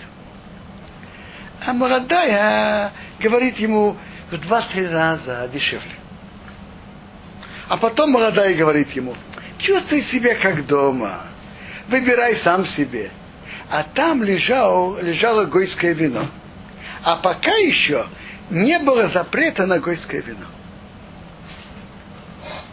А 1.64 1.72
молодая 1.72 2.92
говорит 3.20 3.58
ему 3.58 3.96
в 4.30 4.38
два-три 4.38 4.86
раза 4.88 5.48
дешевле. 5.52 5.92
А 7.68 7.76
потом 7.76 8.10
молодая 8.10 8.54
говорит 8.54 8.90
ему, 8.92 9.14
чувствуй 9.58 10.02
себя 10.02 10.34
как 10.36 10.66
дома, 10.66 11.22
выбирай 11.88 12.36
сам 12.36 12.66
себе. 12.66 13.10
А 13.68 13.82
там 13.82 14.22
лежал, 14.22 14.98
лежало 15.00 15.46
гойское 15.46 15.92
вино. 15.92 16.26
А 17.02 17.16
пока 17.16 17.52
еще 17.56 18.06
не 18.50 18.78
было 18.80 19.08
запрета 19.08 19.66
на 19.66 19.78
гойское 19.80 20.22
вино. 20.22 20.46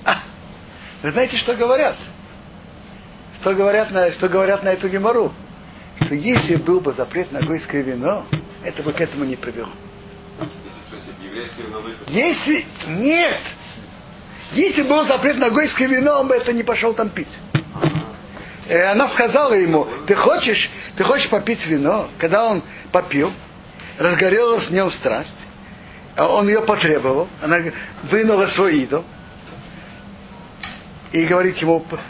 А, 0.05 0.19
вы 1.01 1.11
знаете, 1.11 1.37
что 1.37 1.55
говорят? 1.55 1.95
Что 3.43 3.53
говорят 3.55 3.91
на, 3.91 4.09
что 4.13 4.29
говорят 4.29 4.63
на 4.63 4.69
эту 4.69 4.87
гемору? 4.87 5.33
Что 6.05 6.15
если 6.15 6.55
был 6.55 6.79
бы 6.79 6.93
запрет 6.93 7.29
на 7.33 7.41
гойское 7.41 7.81
вино, 7.81 8.23
это 8.63 8.81
бы 8.83 8.93
к 8.93 9.01
этому 9.01 9.25
не 9.25 9.35
привело. 9.35 9.67
Если, 12.07 12.65
нет, 12.87 13.41
если 14.53 14.83
был 14.83 15.03
запрет 15.03 15.37
на 15.39 15.49
гойское 15.49 15.89
вино, 15.89 16.21
он 16.21 16.29
бы 16.29 16.35
это 16.35 16.53
не 16.53 16.63
пошел 16.63 16.93
там 16.93 17.09
пить. 17.09 17.27
Э, 18.69 18.85
Она 18.91 19.09
сказала 19.09 19.51
ему, 19.55 19.89
ты 20.07 20.15
хочешь, 20.15 20.69
ты 20.95 21.03
хочешь 21.03 21.29
попить 21.29 21.67
вино? 21.67 22.07
Когда 22.19 22.45
он 22.45 22.63
попил, 22.93 23.33
разгорелась 23.97 24.67
в 24.67 24.71
нем 24.71 24.89
страсть, 24.93 25.35
а 26.15 26.29
он 26.29 26.47
ее 26.47 26.61
потребовал, 26.61 27.27
она 27.41 27.57
вынула 28.03 28.45
свой 28.45 28.77
идол 28.83 29.03
и 31.11 31.25
говорит 31.25 31.57
ему, 31.57 31.81
«П- 31.81 31.97
п- 31.97 32.01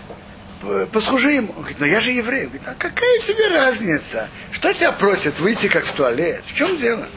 послужи 0.92 1.32
ему. 1.34 1.50
Он 1.50 1.60
говорит, 1.60 1.80
ну 1.80 1.86
я 1.86 2.00
же 2.02 2.12
еврей. 2.12 2.44
Он 2.44 2.48
говорит, 2.50 2.68
а 2.68 2.74
какая 2.76 3.20
тебе 3.20 3.48
разница? 3.50 4.30
Что 4.52 4.74
тебя 4.74 4.92
просят 4.94 5.40
выйти 5.40 5.68
как 5.68 5.86
в 5.86 5.94
туалет? 5.94 6.44
В 6.46 6.56
чем 6.56 6.78
дело? 6.78 7.08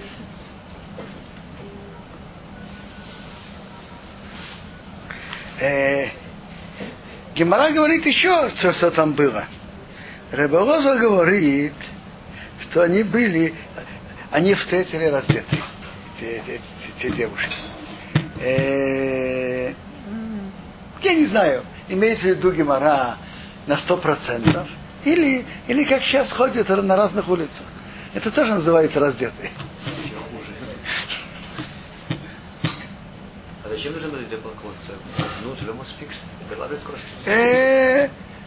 Э, 5.61 6.09
Гемора 7.35 7.71
говорит 7.71 8.05
еще, 8.07 8.51
что, 8.59 8.73
что 8.75 8.91
там 8.91 9.13
было. 9.13 9.45
Рыболоза 10.33 10.97
говорит, 10.99 11.73
что 12.63 12.83
они 12.83 13.03
были, 13.03 13.55
они 14.31 14.55
встретили 14.55 15.05
раздетые, 15.05 15.63
те, 16.21 16.43
те- 16.47 16.61
те 17.01 17.11
девушки. 17.11 17.55
Э, 18.41 19.73
я 21.03 21.15
не 21.15 21.27
знаю, 21.27 21.63
имеет 21.89 22.19
в 22.19 22.25
виду 22.25 22.53
Гемора 22.53 23.17
на 23.67 23.75
100%, 23.75 24.67
или, 25.05 25.45
или 25.67 25.85
как 25.85 26.03
сейчас 26.03 26.33
ходят 26.33 26.69
на 26.69 26.97
разных 26.97 27.29
улицах. 27.29 27.67
Это 28.15 28.31
тоже 28.31 28.55
называется 28.55 29.01
раздетый. 29.01 29.51
А 33.65 33.69
зачем 33.69 33.93
нужно 33.93 34.09
быть 34.09 34.29
идолопоклонство? 34.29 34.95
Ну, 35.45 35.55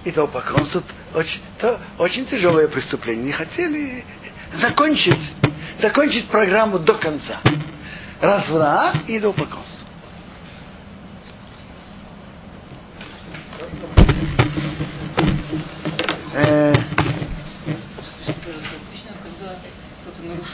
идолопоклонство 0.05 0.79
э, 0.79 1.17
очень, 1.17 1.41
то, 1.60 1.79
очень 1.97 2.25
тяжелое 2.25 2.67
преступление. 2.67 3.25
Не 3.25 3.32
хотели 3.32 4.05
закончить, 4.55 5.32
закончить 5.82 6.27
программу 6.29 6.79
до 6.79 6.93
конца. 6.95 7.41
Разврат 8.21 8.95
и 9.08 9.19
до 9.19 9.32
идолопоклонство. 9.32 9.88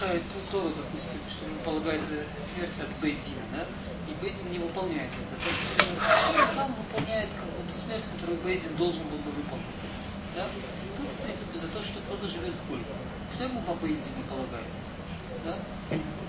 Нарушает 0.06 0.24
ту 0.32 0.40
Тору, 0.52 0.70
допустим, 0.70 1.20
что 1.30 1.46
ему 1.46 1.60
полагается 1.64 2.14
смерть 2.54 2.80
от 2.80 2.90
Бейдина, 3.02 3.42
да, 3.52 3.66
и 4.08 4.14
Бейдин 4.22 4.52
не 4.52 4.60
выполняет 4.60 5.10
это, 5.10 5.36
то 5.42 5.50
есть 5.50 6.40
он 6.40 6.56
сам 6.56 6.76
выполняет 6.76 7.30
как 7.34 7.46
бы 7.46 7.64
ту 7.66 7.78
смерть, 7.86 8.04
которую 8.14 8.40
Бейдин 8.42 8.76
должен 8.78 9.04
был 9.10 9.18
бы 9.18 9.32
выполнить. 9.32 9.86
Да? 10.36 10.48
Тут, 10.98 11.08
в 11.08 11.24
принципе, 11.24 11.60
за 11.60 11.68
то, 11.68 11.82
что 11.82 12.00
кто-то 12.02 12.28
живет 12.28 12.54
сколько. 12.66 12.92
Что 13.34 13.46
ему 13.46 13.62
по 13.62 13.74
Бейдину 13.76 14.22
полагается? 14.30 14.84
Да? 15.44 15.56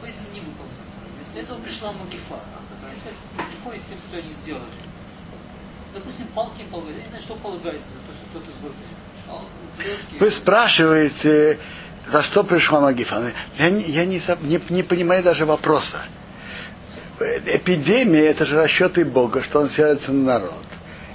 Бейдин 0.00 0.32
не 0.32 0.40
выполнил. 0.40 0.86
Вместо 1.16 1.38
этого 1.40 1.60
пришла 1.60 1.92
Магифа. 1.92 2.36
А 2.36 2.62
какая 2.70 2.96
связь 2.96 3.16
с 3.16 3.36
Магифой 3.36 3.78
с 3.80 3.84
тем, 3.84 3.98
что 3.98 4.18
они 4.18 4.30
сделали? 4.30 4.78
Допустим, 5.92 6.28
палки 6.28 6.62
полагаются. 6.70 7.00
Я 7.00 7.04
не 7.04 7.08
знаю, 7.08 7.22
что 7.22 7.34
полагается 7.36 7.88
за 7.88 8.00
то, 8.06 8.12
что 8.12 8.26
кто-то 8.30 8.46
с 8.46 8.60
горкой 8.62 8.84
живет. 8.84 9.26
Палка, 9.26 9.46
плетки. 9.76 10.14
Вы 10.20 10.30
спрашиваете, 10.30 11.58
за 12.06 12.22
что 12.22 12.44
пришла 12.44 12.80
Магифа. 12.80 13.32
Я, 13.58 13.70
не, 13.70 13.82
я 13.90 14.04
не, 14.04 14.22
не, 14.42 14.60
не 14.70 14.82
понимаю 14.82 15.22
даже 15.22 15.44
вопроса. 15.44 16.02
Эпидемия– 17.18 18.26
это 18.30 18.44
же 18.44 18.56
расчеты 18.60 19.04
Бога, 19.04 19.42
что 19.42 19.60
Он 19.60 19.68
селится 19.68 20.12
на 20.12 20.24
народ. 20.38 20.64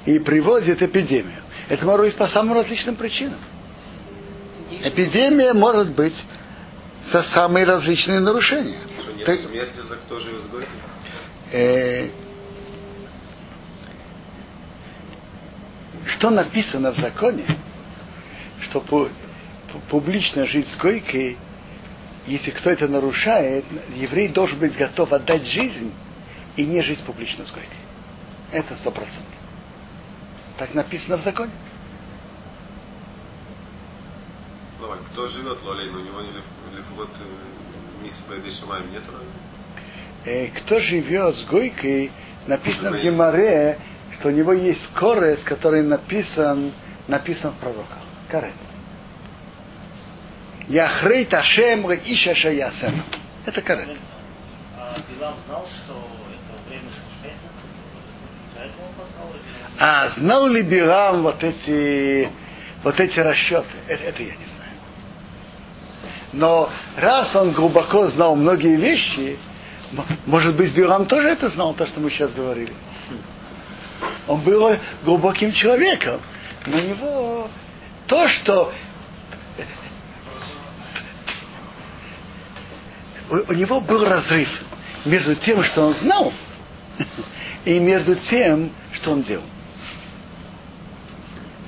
И 0.05 0.19
приводит 0.19 0.81
эпидемию. 0.81 1.41
Это 1.69 1.85
может 1.85 2.07
быть 2.07 2.15
по 2.15 2.27
самым 2.27 2.57
различным 2.57 2.95
причинам. 2.95 3.39
Эпидемия 4.83 5.53
может 5.53 5.91
быть 5.91 6.15
за 7.11 7.21
самые 7.23 7.65
различные 7.65 8.19
нарушения. 8.19 8.79
Что 9.01 9.11
нет 9.13 9.25
Ты- 9.25 9.47
смерти 9.47 9.79
за 9.87 9.95
кто 9.95 10.19
живет? 10.19 10.41
Э, 11.51 12.09
что 16.07 16.29
написано 16.29 16.93
в 16.93 16.97
законе, 16.97 17.45
что 18.61 18.81
публично 19.89 20.45
жить 20.45 20.67
с 20.67 20.75
койкой, 20.75 21.37
если 22.27 22.51
кто 22.51 22.69
это 22.69 22.87
нарушает, 22.87 23.65
еврей 23.95 24.27
должен 24.27 24.59
быть 24.59 24.77
готов 24.77 25.11
отдать 25.13 25.45
жизнь 25.45 25.93
и 26.55 26.65
не 26.65 26.81
жить 26.81 27.01
публично 27.03 27.45
с 27.45 27.51
койкой. 27.51 27.77
Это 28.51 28.75
сто 28.75 28.91
процентов. 28.91 29.23
Так 30.57 30.73
написано 30.73 31.17
в 31.17 31.21
законе. 31.21 31.51
Ну, 34.79 34.91
а 34.91 34.97
кто 35.11 35.27
живет 35.27 35.63
Лолейн, 35.63 35.95
у 35.95 35.99
него 35.99 36.21
не 36.21 36.31
лиф- 36.31 36.75
лифвот 36.75 37.09
мисс 38.03 38.23
нет? 38.91 39.03
Э, 40.25 40.47
кто 40.47 40.79
живет 40.79 41.35
с 41.37 41.45
Гойкой, 41.45 42.11
написано 42.47 42.91
в 42.91 43.01
Гемаре, 43.01 43.79
что 44.19 44.29
у 44.29 44.31
него 44.31 44.53
есть 44.53 44.83
скорость, 44.91 45.43
который 45.43 45.81
написан, 45.81 46.71
написан 47.07 47.51
в 47.51 47.55
пророках. 47.55 47.99
Карет. 48.29 48.53
Яхрей 50.71 51.25
Ташем 51.25 51.91
Иша 51.91 52.33
Шаясем. 52.33 53.03
Это 53.45 53.61
карет. 53.61 53.89
А 54.77 54.95
Билам 55.09 55.35
знал, 55.45 55.67
что 55.67 55.93
это 56.31 56.69
время 56.69 56.89
А 59.77 60.09
знал 60.09 60.47
ли 60.47 60.61
Бирам 60.61 61.23
вот 61.23 61.43
эти, 61.43 62.29
вот 62.83 62.99
эти 62.99 63.19
расчеты? 63.19 63.67
Это, 63.87 64.03
это 64.03 64.23
я 64.23 64.29
не 64.29 64.45
знаю. 64.45 64.71
Но 66.31 66.69
раз 66.95 67.35
он 67.35 67.51
глубоко 67.51 68.07
знал 68.07 68.37
многие 68.37 68.77
вещи, 68.77 69.37
может 70.25 70.55
быть, 70.55 70.73
Бирам 70.73 71.05
тоже 71.05 71.29
это 71.29 71.49
знал, 71.49 71.73
то, 71.73 71.85
что 71.85 71.99
мы 71.99 72.09
сейчас 72.09 72.31
говорили. 72.31 72.73
Он 74.25 74.39
был 74.39 74.77
глубоким 75.03 75.51
человеком. 75.51 76.21
У 76.65 76.69
него 76.69 77.49
то, 78.07 78.29
что 78.29 78.71
у, 83.31 83.51
у 83.51 83.53
него 83.53 83.79
был 83.79 84.03
разрыв 84.03 84.49
между 85.05 85.35
тем, 85.35 85.63
что 85.63 85.87
он 85.87 85.93
знал, 85.93 86.33
и 87.65 87.79
между 87.79 88.15
тем, 88.15 88.71
что 88.91 89.11
он 89.11 89.23
делал. 89.23 89.45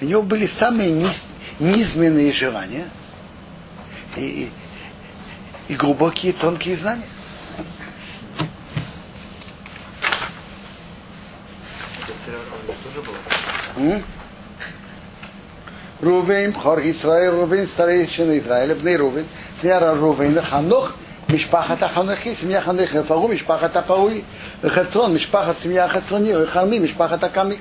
У 0.02 0.06
него 0.06 0.22
были 0.24 0.46
самые 0.46 0.92
низ, 0.92 1.16
низменные 1.60 2.34
желания 2.34 2.90
и, 4.18 4.52
и 5.70 5.76
глубокие, 5.76 6.34
тонкие 6.34 6.76
знания. 6.76 7.08
Рувен, 16.02 16.54
Хор 16.54 16.82
Исраил, 16.82 17.40
Рувен, 17.40 17.68
старейшина 17.70 18.38
Израиля, 18.40 18.76
Бней 18.76 18.98
Рувен, 18.98 19.26
Сняра 19.62 19.96
Рувен, 19.96 20.42
Ханох, 20.42 20.98
משפחת 21.33 21.83
החנוכי, 21.83 22.35
סמיה 22.35 22.61
חנוך, 22.61 22.91
ופרו 22.95 23.29
משפחת 23.29 23.77
הפרוי, 23.77 24.21
וחצרון, 24.65 25.15
משפחת 25.15 25.59
סמיה 25.63 25.85
החצרוני, 25.85 26.37
וחרמי, 26.37 26.79
משפחת 26.79 27.25
הקמי. 27.25 27.57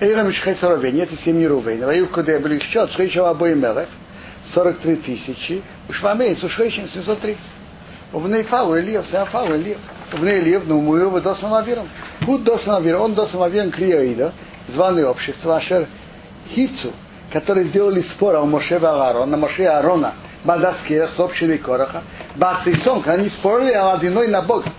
עיר 0.00 0.22
משחץ 0.22 0.64
רובן, 0.64 1.00
это 1.00 1.16
семьи 1.16 1.48
Рувена, 1.48 1.86
והיו 1.86 2.08
куда 2.08 2.38
были 2.38 2.60
счет, 2.60 2.90
шейшего 2.92 3.30
обоим 3.30 3.60
мелech, 3.60 3.88
43 4.54 4.96
тысячи, 5.02 5.60
ушвамейцу 5.88 6.48
шейшин 6.48 6.88
730. 6.88 7.36
ובני 8.14 8.44
פאו 8.44 8.76
אליאב, 8.76 9.04
זה 9.10 9.22
הפאו 9.22 9.54
אליאב. 9.54 9.78
ובני 10.14 10.32
אליאב 10.32 10.68
נאמרו 10.68 11.14
ודוסם 11.14 11.54
אבירם. 11.54 11.84
הוא 12.24 12.38
דוסם 12.40 12.70
אבירם, 12.70 13.00
он 13.00 13.14
דוסם 13.14 13.42
אבירם 13.42 13.70
криоида, 13.70 14.32
званые 14.68 15.06
общества, 15.06 15.56
ашер 15.56 15.86
хицу, 16.54 16.92
которые 17.32 17.66
сделали 17.66 18.02
спор 18.02 18.36
о 18.36 18.44
Моше 18.44 18.76
и 18.76 18.84
Аарон, 18.84 19.30
на 19.30 19.36
Моше 19.36 19.62
и 19.62 19.66
Аарона, 19.66 20.14
Бадаске, 20.44 21.08
с 21.08 21.18
общиной 22.35 22.75
Короха, 22.75 23.03
Баатисон, 23.03 23.03
они 23.05 23.29
спорили 23.29 23.71
о 23.73 23.93
одиной 23.93 24.27
на 24.27 24.41
Бога. 24.41 24.71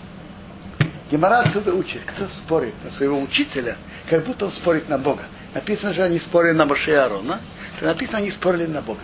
Гемара 1.11 1.41
отсюда 1.41 1.75
учит, 1.75 2.03
кто 2.07 2.27
спорит 2.45 2.75
на 2.83 2.91
своего 2.91 3.21
учителя, 3.21 3.77
как 4.09 4.25
будто 4.25 4.47
он 4.47 4.53
спорит 4.53 4.89
на 4.89 4.99
Бога. 4.99 5.25
Написано 5.55 5.95
же, 5.95 6.03
они 6.03 6.19
спорили 6.19 6.53
на 6.53 6.65
Моше 6.65 6.93
и 6.93 6.95
Аарона, 6.95 7.41
то 7.79 7.87
написано, 7.87 8.19
они 8.19 8.31
спорили 8.31 8.67
на 8.67 8.81
Бога. 8.81 9.01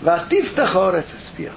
Ватив 0.00 0.54
тахор 0.54 0.96
это 0.96 1.10
спир. 1.32 1.52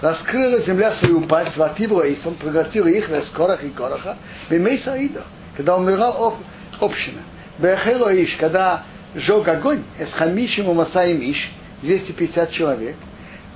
раскрыла 0.00 0.60
земля 0.60 0.96
свою 0.96 1.22
пасть, 1.22 1.56
ватибла, 1.56 2.02
и 2.02 2.16
он 2.26 2.34
проглотил 2.34 2.86
их 2.86 3.08
в 3.08 3.24
скорах 3.26 3.64
и 3.64 3.70
короха, 3.70 4.16
бемейса 4.50 4.96
ида, 4.96 5.22
когда 5.56 5.76
умирал 5.76 6.36
община. 6.80 7.22
Бехело 7.58 8.14
иш, 8.14 8.36
когда 8.38 8.82
сжег 9.14 9.46
огонь, 9.48 9.82
с 9.98 10.12
хамишем 10.12 10.70
и 10.70 10.74
масаем 10.74 11.20
иш, 11.20 11.50
250 11.82 12.50
человек, 12.50 12.96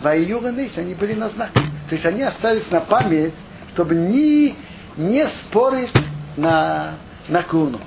Вайюга 0.00 0.48
они 0.76 0.94
были 0.94 1.14
на 1.14 1.28
знак. 1.30 1.52
То 1.52 1.94
есть 1.94 2.06
они 2.06 2.22
остались 2.22 2.70
на 2.70 2.80
память, 2.80 3.34
чтобы 3.74 3.94
не, 3.94 4.54
не 4.96 5.26
спорить 5.26 5.92
на, 6.36 6.94
на 7.28 7.42
куну. 7.42 7.80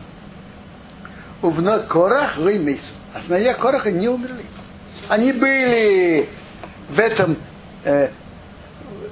Увно 1.41 1.79
Корах 1.87 2.37
Реймейсу. 2.37 2.81
А 3.13 3.21
сыновья 3.21 3.53
Кораха 3.55 3.91
не 3.91 4.07
умерли. 4.07 4.45
Они 5.09 5.33
были 5.33 6.29
в 6.89 6.99
этом 6.99 7.37
э, 7.83 8.09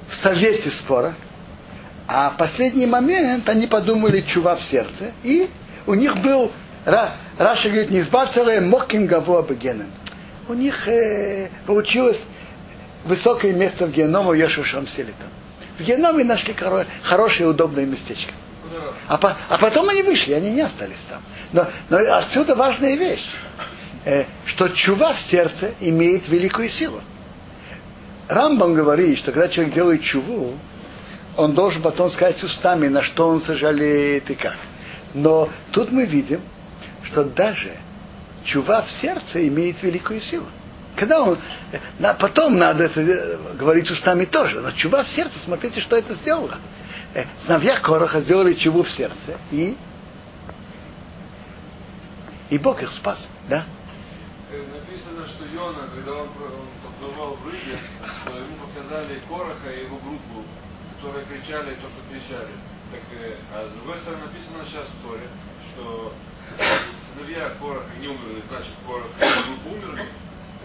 в 0.08 0.16
совете 0.16 0.70
спора, 0.70 1.14
а 2.06 2.30
в 2.30 2.36
последний 2.36 2.86
момент 2.86 3.48
они 3.48 3.66
подумали 3.66 4.22
чува 4.22 4.56
в 4.56 4.62
сердце, 4.64 5.12
и 5.22 5.48
у 5.86 5.94
них 5.94 6.16
был, 6.18 6.50
Раша 6.84 7.68
говорит, 7.68 7.90
не 7.90 8.02
сбацалая 8.02 8.60
моким 8.60 9.06
гаво. 9.06 9.46
У 10.48 10.54
них 10.54 10.88
э, 10.88 11.50
получилось 11.66 12.20
высокое 13.04 13.52
место 13.52 13.86
в 13.86 13.92
геноме 13.92 14.38
Ешушам 14.38 14.86
Селитом. 14.86 15.28
В 15.78 15.82
геноме 15.82 16.24
нашли 16.24 16.54
хорошее 17.02 17.48
удобное 17.48 17.86
местечко. 17.86 18.32
А, 19.08 19.18
по, 19.18 19.36
а 19.48 19.58
потом 19.58 19.88
они 19.88 20.02
вышли, 20.02 20.32
они 20.32 20.50
не 20.50 20.60
остались 20.60 21.04
там. 21.08 21.22
Но, 21.52 21.66
но 21.88 21.98
отсюда 22.16 22.54
важная 22.54 22.96
вещь, 22.96 23.24
э, 24.04 24.24
что 24.44 24.68
чува 24.68 25.14
в 25.14 25.20
сердце 25.20 25.74
имеет 25.80 26.28
великую 26.28 26.68
силу. 26.68 27.00
Рамбам 28.28 28.74
говорит, 28.74 29.18
что 29.18 29.32
когда 29.32 29.48
человек 29.48 29.74
делает 29.74 30.02
чуву, 30.02 30.54
он 31.36 31.54
должен 31.54 31.82
потом 31.82 32.10
сказать 32.10 32.42
устами, 32.44 32.86
на 32.88 33.02
что 33.02 33.28
он 33.28 33.40
сожалеет 33.40 34.30
и 34.30 34.34
как. 34.34 34.56
Но 35.14 35.48
тут 35.72 35.90
мы 35.90 36.04
видим, 36.04 36.40
что 37.02 37.24
даже 37.24 37.72
чува 38.44 38.82
в 38.82 38.92
сердце 38.92 39.48
имеет 39.48 39.82
великую 39.82 40.20
силу. 40.20 40.46
Когда 41.00 41.22
он, 41.22 41.38
на, 41.98 42.12
потом 42.12 42.58
надо 42.58 42.84
это 42.84 43.00
э, 43.00 43.54
говорить 43.54 43.90
устами 43.90 44.26
тоже, 44.26 44.60
но 44.60 44.70
чува 44.72 45.02
в 45.02 45.08
сердце, 45.08 45.38
смотрите, 45.38 45.80
что 45.80 45.96
это 45.96 46.14
сделало. 46.14 46.58
Э, 47.14 47.24
сыновья 47.42 47.80
Короха 47.80 48.20
сделали 48.20 48.52
чуву 48.52 48.82
в 48.82 48.90
сердце, 48.90 49.38
и, 49.50 49.78
и 52.50 52.58
Бог 52.58 52.82
их 52.82 52.92
спас, 52.92 53.26
да? 53.48 53.64
Э, 54.52 54.58
написано, 54.58 55.26
что 55.26 55.46
Йона, 55.46 55.88
когда 55.94 56.20
он, 56.20 56.28
он 56.28 56.68
поплывал 56.84 57.34
в 57.36 57.46
рыбе, 57.46 57.78
что 58.20 58.36
ему 58.36 58.56
показали 58.66 59.22
Короха 59.26 59.70
и 59.70 59.84
его 59.84 59.96
группу, 60.04 60.44
которые 60.96 61.24
кричали 61.24 61.76
то, 61.76 61.88
что 61.88 62.02
кричали. 62.10 62.52
Так, 62.92 63.00
а 63.54 63.70
с 63.70 63.72
другой 63.72 63.98
стороны 64.00 64.24
написано 64.26 64.66
сейчас 64.66 64.86
в 64.86 65.08
Торе, 65.08 65.28
что 65.72 66.12
сыновья 67.14 67.54
Короха 67.58 67.88
не 67.98 68.08
умерли, 68.08 68.42
значит 68.50 68.74
Корох 68.84 69.10
и 69.16 69.48
группа 69.48 69.68
умерли. 69.68 70.06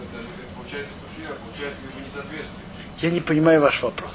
Это, 0.02 0.22
это 0.22 0.54
получается 0.54 0.94
кушья, 1.00 1.34
получается 1.34 1.80
как 1.82 1.94
бы 1.94 2.00
несоответствие. 2.00 2.66
Я 2.98 3.10
не 3.10 3.20
понимаю 3.20 3.60
ваш 3.60 3.82
вопрос. 3.82 4.14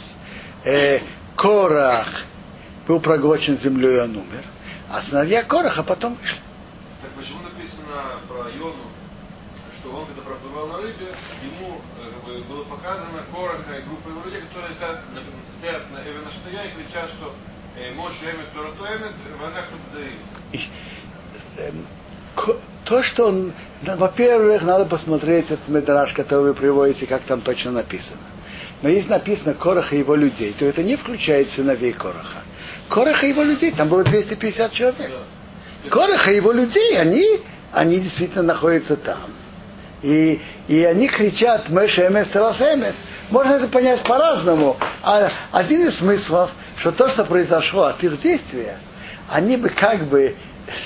Э, 0.64 1.00
Корах 1.36 2.24
был 2.88 3.00
проглочен 3.00 3.58
землей, 3.58 3.98
и 3.98 4.00
он 4.00 4.16
умер. 4.18 4.44
А 4.90 5.02
сыновья 5.02 5.44
Кораха 5.44 5.84
потом 5.84 6.16
вышли. 6.16 6.40
Так 7.02 7.12
почему 7.12 7.42
написано 7.42 8.22
про 8.28 8.50
Йону, 8.50 8.92
что 9.80 9.92
он, 9.92 10.06
когда 10.06 10.22
проплывал 10.22 10.68
на 10.68 10.78
рыбе, 10.78 11.16
ему 11.44 11.82
э, 11.98 12.12
как 12.12 12.26
бы, 12.26 12.44
было 12.44 12.64
показано 12.66 13.24
Кораха 13.34 13.78
и 13.78 13.84
группа 13.84 14.10
его 14.10 14.24
людей, 14.26 14.42
которые 14.42 14.74
стоят, 14.76 15.02
на, 15.14 15.22
стоят 15.58 15.92
на 15.92 15.98
Эвенаштая 16.08 16.68
и 16.68 16.76
кричат, 16.76 17.10
что 17.12 17.34
э, 17.78 17.94
Моше 17.94 18.26
Эмет, 18.26 18.52
Торато 18.54 18.98
Эмет, 18.98 19.14
Ванах 19.40 19.66
Эм, 21.58 21.86
то, 22.86 23.04
что 23.04 23.28
он, 23.28 23.54
во-первых, 23.82 24.62
надо 24.64 24.86
посмотреть 24.86 25.46
этот 25.46 25.68
медраж, 25.68 26.14
который 26.14 26.48
вы 26.48 26.54
приводите, 26.54 27.06
как 27.06 27.22
там 27.24 27.42
точно 27.42 27.72
написано. 27.72 28.20
Но 28.82 28.90
если 28.90 29.10
написано 29.10 29.54
Короха 29.54 29.96
и 29.96 30.00
его 30.00 30.16
людей, 30.16 30.56
то 30.58 30.66
это 30.66 30.82
не 30.82 30.96
включает 30.96 31.50
сыновей 31.52 31.94
Короха. 31.94 32.44
Короха 32.90 33.26
и 33.26 33.30
его 33.30 33.44
людей, 33.44 33.72
там 33.72 33.90
было 33.90 34.04
250 34.04 34.74
человек. 34.74 35.12
Короха 35.90 36.32
и 36.32 36.36
его 36.36 36.52
людей, 36.52 36.98
они, 36.98 37.40
они 37.72 38.00
действительно 38.00 38.44
находятся 38.44 38.96
там. 38.96 39.32
И, 40.02 40.42
и 40.68 40.84
они 40.84 41.08
кричат 41.08 41.70
Мэша 41.70 42.08
Эмес 42.08 42.28
Терас 42.30 42.60
Эмес. 42.60 42.96
Можно 43.30 43.54
это 43.54 43.68
понять 43.68 44.02
по-разному. 44.04 44.78
А 45.04 45.30
один 45.52 45.88
из 45.88 45.98
смыслов, 45.98 46.50
что 46.78 46.92
то, 46.92 47.08
что 47.10 47.24
произошло 47.24 47.84
от 47.84 48.04
их 48.04 48.20
действия, 48.20 48.78
они 49.30 49.58
бы 49.58 49.70
как 49.70 50.06
бы 50.08 50.36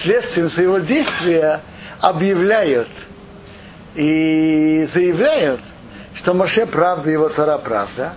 следствием 0.03 0.51
своего 0.51 0.78
действия 0.78 1.61
объявляют 2.01 2.88
и 3.95 4.88
заявляют, 4.93 5.61
что 6.14 6.34
Моше 6.34 6.66
правда, 6.66 7.11
его 7.11 7.28
Тора 7.28 7.59
правда, 7.59 8.14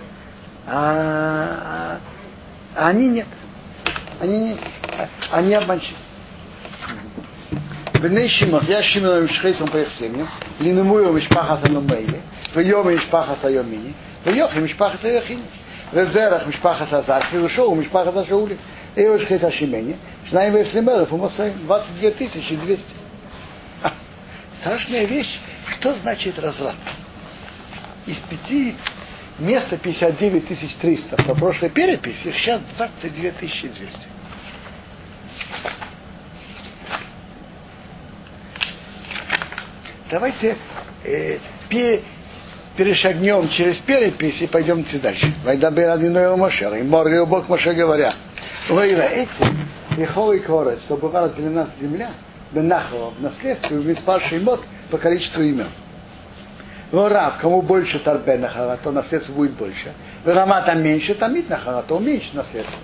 а, 0.66 1.98
а 2.74 2.88
они 2.88 3.08
нет. 3.08 3.26
Они, 4.20 4.56
они 5.30 5.54
обманщики. 5.54 5.96
בני 8.00 8.28
שמעון, 8.28 8.62
יש 8.68 8.94
שמעון 8.94 9.24
משחייס 9.24 9.60
ומפריח 9.60 9.88
סמיה, 9.98 10.24
לנמויו 10.60 11.12
משפחת 11.12 11.66
הנומיילה, 11.66 12.18
ויומי 12.54 12.94
משפחת 12.94 13.44
היומיני, 13.44 13.90
ויוכי 14.26 14.60
משפחת 14.60 15.04
היחיני, 15.04 15.42
וזרח 15.92 16.46
משפחת 16.46 16.92
הזרחי, 16.92 17.38
ושואו 17.38 17.74
משפחת 17.74 18.16
השאולי. 18.16 18.54
И 18.99 19.01
Иошхес 19.01 19.41
Ашимени, 19.41 19.95
Шнаим 20.29 20.57
Веслимеров, 20.57 21.13
Умасаим, 21.13 21.57
22 21.65 22.11
200. 22.11 22.83
Страшная 24.59 25.05
вещь, 25.05 25.39
что 25.69 25.95
значит 25.95 26.37
разврат? 26.37 26.75
Из 28.05 28.17
пяти 28.19 28.75
места 29.39 29.77
59 29.77 30.77
300 30.81 31.15
по 31.23 31.33
прошлой 31.33 31.69
переписи, 31.69 32.27
их 32.27 32.37
сейчас 32.37 32.61
22 32.75 33.31
200. 33.39 33.79
Давайте 40.11 40.57
э, 41.05 41.37
пе, 41.69 42.01
перешагнем 42.79 43.49
через 43.49 43.77
перепись 43.79 44.41
и 44.41 44.47
пойдемте 44.47 44.99
дальше. 44.99 45.33
Вайдабер 45.43 45.89
один 45.89 46.13
Машер, 46.37 46.75
и 46.75 46.81
Моргай 46.81 47.25
Бог 47.25 47.49
Маше 47.49 47.73
говоря. 47.73 48.13
Лейра 48.69 49.01
этим, 49.01 49.67
и 49.97 50.05
холый 50.05 50.39
корот, 50.39 50.79
что 50.85 50.95
была 50.95 51.25
разделена 51.25 51.67
земля, 51.81 52.11
Бенахова 52.53 53.09
в 53.11 53.21
наследство, 53.21 53.75
в 53.75 53.85
Миспар 53.85 54.21
Шеймот 54.21 54.61
по 54.89 54.97
количеству 54.97 55.43
имен. 55.43 55.67
Рав, 56.93 57.39
кому 57.41 57.61
больше 57.61 57.99
Тарбе 57.99 58.37
Нахара, 58.37 58.79
то 58.81 58.91
наследство 58.93 59.33
будет 59.33 59.51
больше. 59.55 59.91
Рама 60.23 60.61
там 60.61 60.81
меньше, 60.81 61.15
там 61.15 61.35
Мит 61.35 61.49
Нахара, 61.49 61.83
то 61.85 61.99
меньше 61.99 62.29
наследство. 62.31 62.79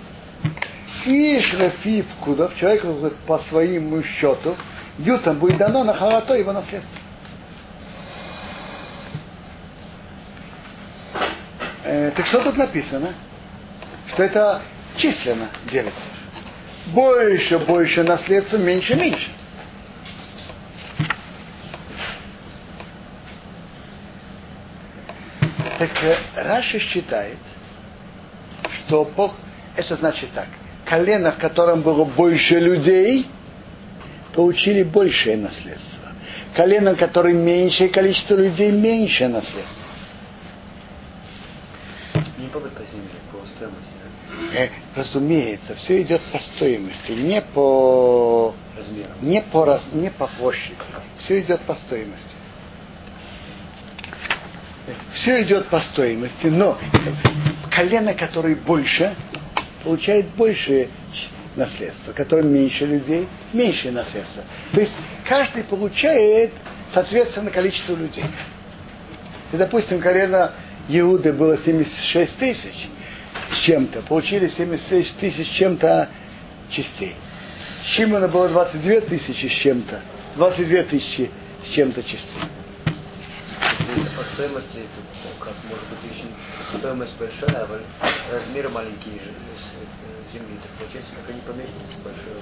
И 1.06 1.40
Шрафи 1.40 2.04
человек 2.58 2.84
по 3.26 3.38
своему 3.48 4.02
счету, 4.02 4.56
Ютам 4.98 5.38
будет 5.38 5.56
дано 5.56 5.84
на 5.84 5.94
Харато 5.94 6.34
его 6.34 6.52
наследство. 6.52 7.00
Э, 11.96 12.10
так 12.14 12.26
что 12.26 12.42
тут 12.42 12.56
написано? 12.58 13.14
Что 14.12 14.22
это 14.22 14.62
численно 14.96 15.48
делится. 15.70 16.06
Больше, 16.86 17.58
больше 17.58 18.02
наследства, 18.02 18.58
меньше, 18.58 18.94
меньше. 18.94 19.28
Так 25.78 25.90
э, 26.02 26.16
Раша 26.36 26.78
считает, 26.78 27.38
что 28.86 29.10
Бог, 29.16 29.34
это 29.74 29.96
значит 29.96 30.30
так, 30.34 30.48
колено, 30.84 31.32
в 31.32 31.38
котором 31.38 31.80
было 31.80 32.04
больше 32.04 32.58
людей, 32.58 33.26
получили 34.34 34.82
большее 34.82 35.38
наследство. 35.38 36.10
Колено, 36.54 36.94
в 36.94 36.98
котором 36.98 37.38
меньшее 37.38 37.88
количество 37.88 38.34
людей, 38.34 38.70
меньшее 38.70 39.28
наследство. 39.28 39.85
Не 42.64 42.70
по 42.70 42.80
земле, 42.80 43.20
по 43.32 43.38
стоимости 43.56 43.96
э, 44.54 44.68
разумеется, 44.94 45.74
все 45.76 46.02
идет 46.02 46.20
по 46.32 46.38
стоимости, 46.38 47.12
не 47.12 47.40
по 47.42 48.54
размеру. 48.76 49.10
не 49.22 49.42
по, 49.42 49.64
раз, 49.64 49.82
не 49.92 50.10
по 50.10 50.26
площади. 50.26 50.74
Все 51.24 51.40
идет 51.40 51.60
по 51.62 51.74
стоимости. 51.74 52.34
Все 55.14 55.42
идет 55.42 55.66
по 55.68 55.80
стоимости, 55.80 56.46
но 56.46 56.78
колено, 57.70 58.14
которое 58.14 58.54
больше, 58.54 59.14
получает 59.82 60.28
больше 60.36 60.88
наследство, 61.56 62.12
которое 62.12 62.44
меньше 62.44 62.86
людей, 62.86 63.26
меньше 63.52 63.90
наследство. 63.90 64.44
То 64.72 64.80
есть 64.80 64.94
каждый 65.24 65.64
получает 65.64 66.52
соответственно 66.92 67.50
количеству 67.50 67.96
людей. 67.96 68.24
И, 69.52 69.56
допустим, 69.56 70.00
колено 70.00 70.52
Иуды 70.88 71.32
было 71.32 71.56
76 71.58 72.36
тысяч 72.38 72.88
с 73.50 73.58
чем-то, 73.64 74.02
получили 74.02 74.46
76 74.48 75.18
тысяч 75.18 75.46
с 75.48 75.50
чем-то 75.50 76.08
частей. 76.70 77.14
Шимона 77.84 78.28
было 78.28 78.48
22 78.48 79.00
тысячи 79.02 79.46
с 79.46 79.52
чем-то, 79.52 80.00
22 80.36 80.82
тысячи 80.84 81.30
с 81.64 81.68
чем-то 81.74 82.02
частей. 82.02 82.40
По 84.16 84.24
стоимости, 84.34 84.78
это 84.78 85.44
как 85.44 85.54
может 85.68 85.84
быть 85.88 86.10
очень 86.10 86.78
стоимость 86.78 87.12
большая, 87.18 87.66
а 88.00 88.08
размеры 88.32 88.68
маленькие 88.68 89.14
с- 89.14 90.30
с 90.30 90.32
земли. 90.32 90.56
Так 90.62 90.70
получается, 90.78 91.12
как 91.14 91.30
они 91.30 91.40
поместятся 91.40 91.98
большое. 92.04 92.40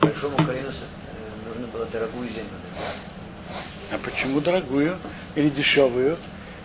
Большому 0.00 0.36
колену 0.38 0.70
э, 0.70 1.48
нужно 1.48 1.66
было 1.68 1.86
дорогую 1.86 2.28
землю. 2.28 2.58
А 3.90 3.98
почему 3.98 4.40
дорогую 4.40 4.98
или 5.34 5.48
дешевую? 5.48 6.18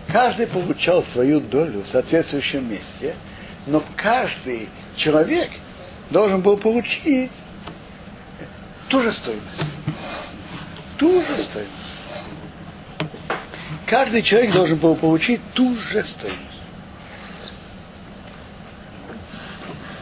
Каждый 0.07 0.47
получал 0.47 1.03
свою 1.05 1.39
долю 1.39 1.83
в 1.83 1.87
соответствующем 1.87 2.69
месте, 2.69 3.15
но 3.67 3.83
каждый 3.95 4.69
человек 4.95 5.51
должен 6.09 6.41
был 6.41 6.57
получить 6.57 7.31
ту 8.89 9.01
же 9.01 9.13
стоимость. 9.13 9.63
Ту 10.97 11.21
же 11.21 11.43
стоимость. 11.43 11.71
Каждый 13.85 14.21
человек 14.21 14.53
должен 14.53 14.77
был 14.77 14.95
получить 14.95 15.41
ту 15.53 15.75
же 15.75 16.03
стоимость. 16.03 16.39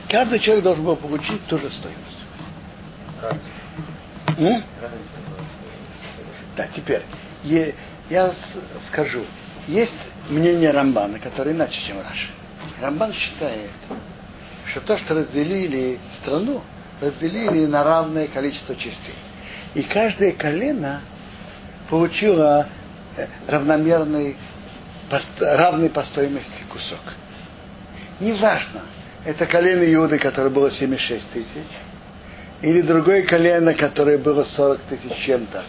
Каждый 0.09 0.39
человек 0.39 0.63
должен 0.63 0.85
был 0.85 0.95
получить 0.95 1.45
ту 1.45 1.57
же 1.57 1.69
стоимость. 1.69 2.17
Разница. 4.81 5.18
Да, 6.59 6.67
теперь, 6.75 7.03
е- 7.45 7.73
я 8.09 8.33
скажу, 8.91 9.23
есть 9.65 9.93
мнение 10.29 10.71
Рамбана, 10.71 11.17
которое 11.17 11.51
иначе, 11.51 11.79
чем 11.87 12.01
Раши. 12.01 12.31
Рамбан 12.81 13.13
считает, 13.13 13.69
что 14.65 14.81
то, 14.81 14.97
что 14.97 15.13
разделили 15.13 15.97
страну, 16.21 16.61
разделили 16.99 17.65
на 17.65 17.85
равное 17.85 18.27
количество 18.27 18.75
частей. 18.75 19.15
И 19.73 19.83
каждое 19.83 20.33
колено 20.33 20.99
получило 21.89 22.67
э, 23.15 23.27
равномерный, 23.47 24.35
равный 25.39 25.89
по 25.89 26.03
стоимости 26.03 26.63
кусок. 26.69 26.99
Неважно, 28.19 28.81
это 29.23 29.45
колено 29.45 29.85
Иуды, 29.93 30.19
которое 30.19 30.49
было 30.49 30.69
76 30.69 31.25
тысяч, 31.31 31.69
или 32.61 32.81
другое 32.81 33.21
колено, 33.21 33.73
которое 33.73 34.17
было 34.17 34.43
40 34.43 34.81
тысяч 34.81 35.15
чем-то, 35.25 35.63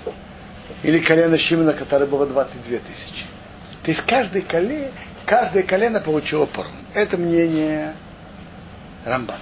или 0.82 0.98
колено 1.00 1.38
Шимона, 1.38 1.72
которое 1.72 2.06
было 2.06 2.26
22 2.26 2.78
тысячи. 2.78 3.26
То 3.82 3.90
есть 3.90 4.02
каждое 4.06 4.42
колено, 4.42 4.90
каждое 5.26 5.62
колено 5.62 6.00
получило 6.00 6.46
поровну. 6.46 6.78
Это 6.94 7.16
мнение 7.16 7.94
Рамбана. 9.04 9.40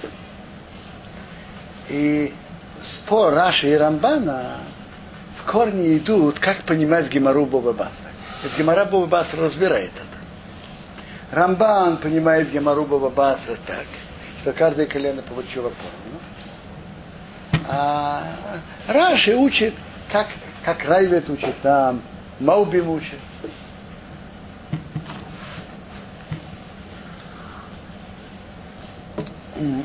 И 1.89 2.33
спор 2.81 3.33
Раши 3.33 3.69
и 3.69 3.75
Рамбана 3.75 4.57
в 5.39 5.51
корне 5.51 5.97
идут, 5.97 6.39
как 6.39 6.63
понимать 6.63 7.09
Гемару 7.09 7.45
Боба 7.45 7.73
Басра. 7.73 8.11
Ведь 8.43 8.57
Гемара 8.57 8.85
Боба 8.85 9.07
Басра 9.07 9.41
разбирает 9.43 9.91
это. 9.95 11.35
Рамбан 11.35 11.97
понимает 11.97 12.51
Гемару 12.51 12.85
Боба 12.85 13.09
Басра 13.09 13.57
так, 13.65 13.85
что 14.41 14.53
каждое 14.53 14.85
колено 14.85 15.21
получило 15.21 15.69
поровну. 15.69 16.19
А 17.67 18.23
Раши 18.87 19.35
учит, 19.35 19.73
как, 20.11 20.27
как 20.73 20.85
Райвет 20.85 21.27
учит 21.31 21.59
там, 21.63 21.99
Маубим 22.39 22.91
учит. 22.91 23.17
Если 29.55 29.81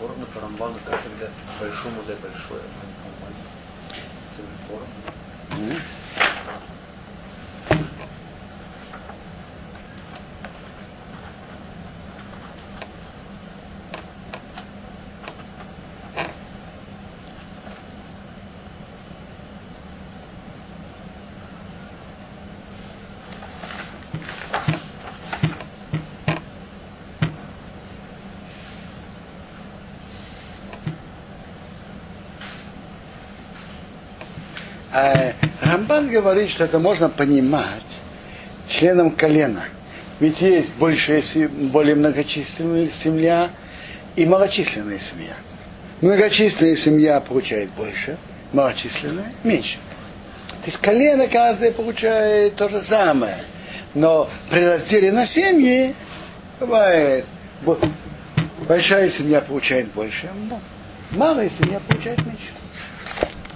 поровну 0.00 0.24
по 0.26 0.40
Рамбану, 0.40 0.76
как 0.84 1.02
тогда 1.02 1.26
большому 1.58 2.02
дай 2.06 2.14
большое, 2.16 2.60
а 2.62 2.68
маленькому 2.78 3.10
маленькое? 3.20 3.48
Это 4.34 4.42
же 4.42 4.48
поровну. 4.68 5.72
М. 5.72 5.82
А 34.90 35.34
Рамбан 36.08 36.10
говорит, 36.10 36.50
что 36.50 36.64
это 36.64 36.78
можно 36.78 37.08
понимать 37.08 37.82
членом 38.68 39.12
колена. 39.12 39.64
Ведь 40.20 40.40
есть 40.40 40.72
большая, 40.74 41.22
более 41.72 41.94
многочисленная 41.94 42.90
семья 42.90 43.50
и 44.16 44.26
малочисленная 44.26 44.98
семья. 44.98 45.34
Многочисленная 46.00 46.76
семья 46.76 47.20
получает 47.20 47.70
больше, 47.70 48.16
малочисленная 48.52 49.32
меньше. 49.44 49.78
То 50.62 50.66
есть 50.66 50.78
колено 50.78 51.28
каждое 51.28 51.72
получает 51.72 52.56
то 52.56 52.68
же 52.68 52.82
самое. 52.82 53.38
Но 53.94 54.28
при 54.50 54.64
разделе 54.64 55.12
на 55.12 55.26
семьи 55.26 55.94
бывает 56.60 57.24
бо- 57.62 57.78
большая 58.66 59.08
семья 59.10 59.40
получает 59.40 59.92
больше, 59.92 60.28
малая 61.10 61.50
семья 61.50 61.80
получает 61.80 62.18
меньше. 62.18 62.52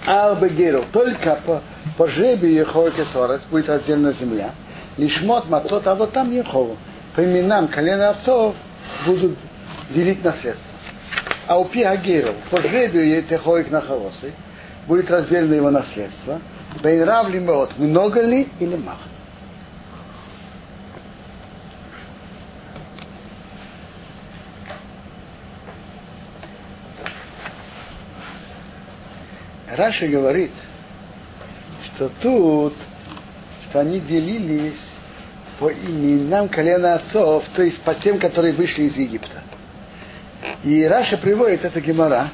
Албегеру, 0.05 0.85
только 0.91 1.39
по, 1.45 1.61
по 1.97 2.07
жребию 2.07 2.53
Еховы 2.53 2.91
Сорес 3.11 3.41
будет 3.49 3.69
разделена 3.69 4.13
земля. 4.13 4.51
Лишмот 4.97 5.49
матот, 5.49 5.85
а 5.87 5.95
вот 5.95 6.11
там 6.11 6.31
Ехову. 6.31 6.77
По 7.15 7.23
именам 7.23 7.67
колена 7.67 8.09
отцов 8.11 8.55
будут 9.05 9.37
делить 9.89 10.23
наследство. 10.23 10.71
А 11.47 11.59
у 11.59 11.65
Пиагеру, 11.65 12.33
по 12.49 12.61
жребию 12.61 13.23
Еховы 13.29 13.65
Нахалосы, 13.69 14.33
будет 14.87 15.09
разделено 15.11 15.55
его 15.55 15.71
наследство. 15.71 16.39
Бейнрав 16.81 17.29
ли 17.29 17.39
меот, 17.39 17.77
много 17.77 18.21
ли 18.21 18.47
или 18.59 18.75
мало. 18.75 18.97
Раши 29.75 30.07
говорит, 30.07 30.51
что 32.03 32.11
тут, 32.21 32.73
что 33.69 33.79
они 33.79 33.99
делились 33.99 34.79
по 35.59 35.71
именам 35.71 36.49
колена 36.49 36.95
отцов, 36.95 37.45
то 37.55 37.61
есть 37.61 37.81
по 37.81 37.95
тем, 37.95 38.19
которые 38.19 38.53
вышли 38.53 38.83
из 38.83 38.97
Египта. 38.97 39.41
И 40.63 40.83
Раши 40.83 41.17
приводит 41.17 41.63
это 41.63 41.79
Гемара, 41.79 42.29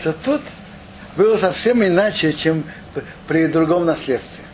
что 0.00 0.12
тут 0.12 0.42
было 1.16 1.36
совсем 1.38 1.82
иначе, 1.82 2.34
чем 2.34 2.64
при 3.26 3.46
другом 3.46 3.86
наследстве. 3.86 4.44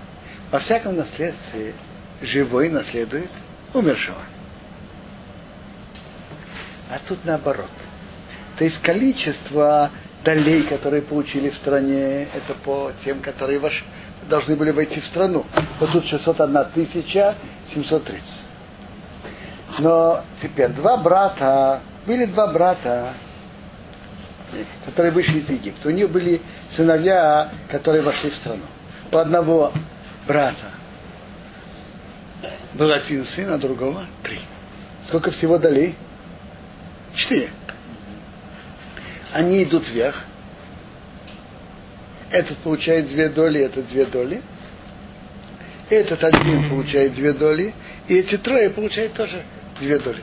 Во 0.52 0.60
всяком 0.60 0.96
наследстве 0.96 1.74
живой 2.22 2.68
наследует 2.68 3.30
умершего. 3.72 4.22
А 6.90 7.00
тут 7.08 7.24
наоборот. 7.24 7.70
То 8.58 8.64
есть 8.64 8.80
количество 8.82 9.90
долей, 10.24 10.62
которые 10.62 11.02
получили 11.02 11.50
в 11.50 11.56
стране, 11.56 12.22
это 12.34 12.54
по 12.64 12.90
тем, 13.04 13.20
которые 13.20 13.58
ваш, 13.58 13.84
должны 14.28 14.56
были 14.56 14.70
войти 14.70 15.00
в 15.00 15.06
страну. 15.06 15.44
Вот 15.78 15.92
тут 15.92 16.06
601 16.06 16.64
тысяча 16.74 17.34
730. 17.66 18.22
Но 19.78 20.22
теперь 20.40 20.70
два 20.70 20.96
брата, 20.96 21.80
были 22.06 22.24
два 22.26 22.48
брата, 22.48 23.14
которые 24.86 25.12
вышли 25.12 25.40
из 25.40 25.50
Египта. 25.50 25.88
У 25.88 25.92
них 25.92 26.10
были 26.10 26.40
сыновья, 26.70 27.50
которые 27.70 28.02
вошли 28.02 28.30
в 28.30 28.36
страну. 28.36 28.62
У 29.12 29.16
одного 29.16 29.72
брата 30.26 30.72
был 32.74 32.90
один 32.92 33.24
сын, 33.24 33.50
а 33.50 33.58
другого 33.58 34.06
три. 34.22 34.40
Сколько 35.08 35.30
всего 35.30 35.58
долей? 35.58 35.94
Четыре 37.14 37.50
они 39.34 39.64
идут 39.64 39.88
вверх. 39.88 40.24
Этот 42.30 42.56
получает 42.58 43.08
две 43.08 43.28
доли, 43.28 43.60
этот 43.60 43.88
две 43.88 44.06
доли. 44.06 44.40
Этот 45.90 46.22
один 46.22 46.70
получает 46.70 47.14
две 47.14 47.32
доли, 47.32 47.74
и 48.06 48.14
эти 48.14 48.38
трое 48.38 48.70
получают 48.70 49.12
тоже 49.14 49.42
две 49.80 49.98
доли. 49.98 50.22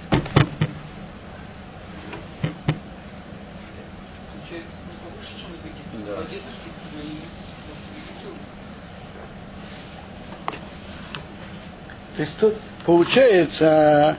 То 12.16 12.22
есть 12.24 12.38
тут 12.40 12.56
получается, 12.86 14.18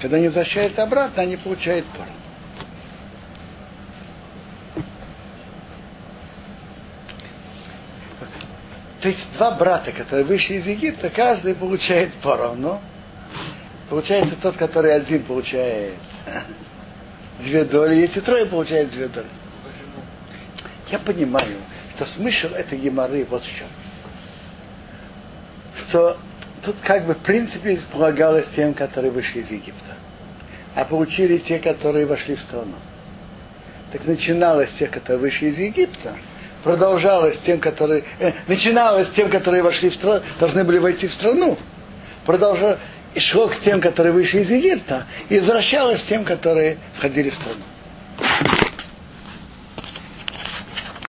когда 0.00 0.18
они 0.18 0.26
возвращаются 0.26 0.82
обратно, 0.82 1.22
они 1.22 1.36
получают 1.36 1.86
пару. 1.86 2.21
То 9.02 9.08
есть 9.08 9.32
два 9.36 9.50
брата, 9.56 9.90
которые 9.90 10.24
вышли 10.24 10.54
из 10.54 10.66
Египта, 10.66 11.10
каждый 11.10 11.56
получает 11.56 12.14
поровну. 12.22 12.80
Получается 13.90 14.36
тот, 14.40 14.56
который 14.56 14.94
один 14.94 15.24
получает 15.24 15.94
две 17.40 17.64
доли, 17.64 17.96
если 17.96 18.20
трое 18.20 18.46
получают 18.46 18.90
две 18.90 19.08
доли. 19.08 19.26
Я 20.88 21.00
понимаю, 21.00 21.58
что 21.96 22.06
смысл 22.06 22.48
этой 22.48 22.78
геморы 22.78 23.26
вот 23.28 23.42
в 23.42 23.56
чем. 23.56 23.66
Что 25.88 26.16
тут 26.62 26.76
как 26.82 27.04
бы 27.04 27.14
в 27.14 27.18
принципе 27.18 27.80
полагалось 27.90 28.46
тем, 28.54 28.72
которые 28.72 29.10
вышли 29.10 29.40
из 29.40 29.50
Египта. 29.50 29.96
А 30.76 30.84
получили 30.84 31.38
те, 31.38 31.58
которые 31.58 32.06
вошли 32.06 32.36
в 32.36 32.40
страну. 32.42 32.76
Так 33.90 34.06
начиналось 34.06 34.70
с 34.70 34.74
тех, 34.74 34.92
которые 34.92 35.20
вышли 35.20 35.48
из 35.48 35.58
Египта, 35.58 36.14
продолжалось 36.62 37.38
тем, 37.38 37.60
которые... 37.60 38.04
Э, 38.18 38.32
начиналось 38.46 39.10
тем, 39.10 39.30
которые 39.30 39.62
вошли 39.62 39.90
в 39.90 39.94
страну, 39.94 40.22
должны 40.40 40.64
были 40.64 40.78
войти 40.78 41.08
в 41.08 41.12
страну. 41.12 41.58
Продолжалось, 42.24 42.78
и 43.14 43.20
шло 43.20 43.48
к 43.48 43.60
тем, 43.60 43.80
которые 43.80 44.12
вышли 44.12 44.40
из 44.40 44.50
Египта, 44.50 45.06
и 45.28 45.38
возвращалось 45.38 46.02
тем, 46.04 46.24
которые 46.24 46.78
входили 46.96 47.30
в 47.30 47.34
страну. 47.34 47.60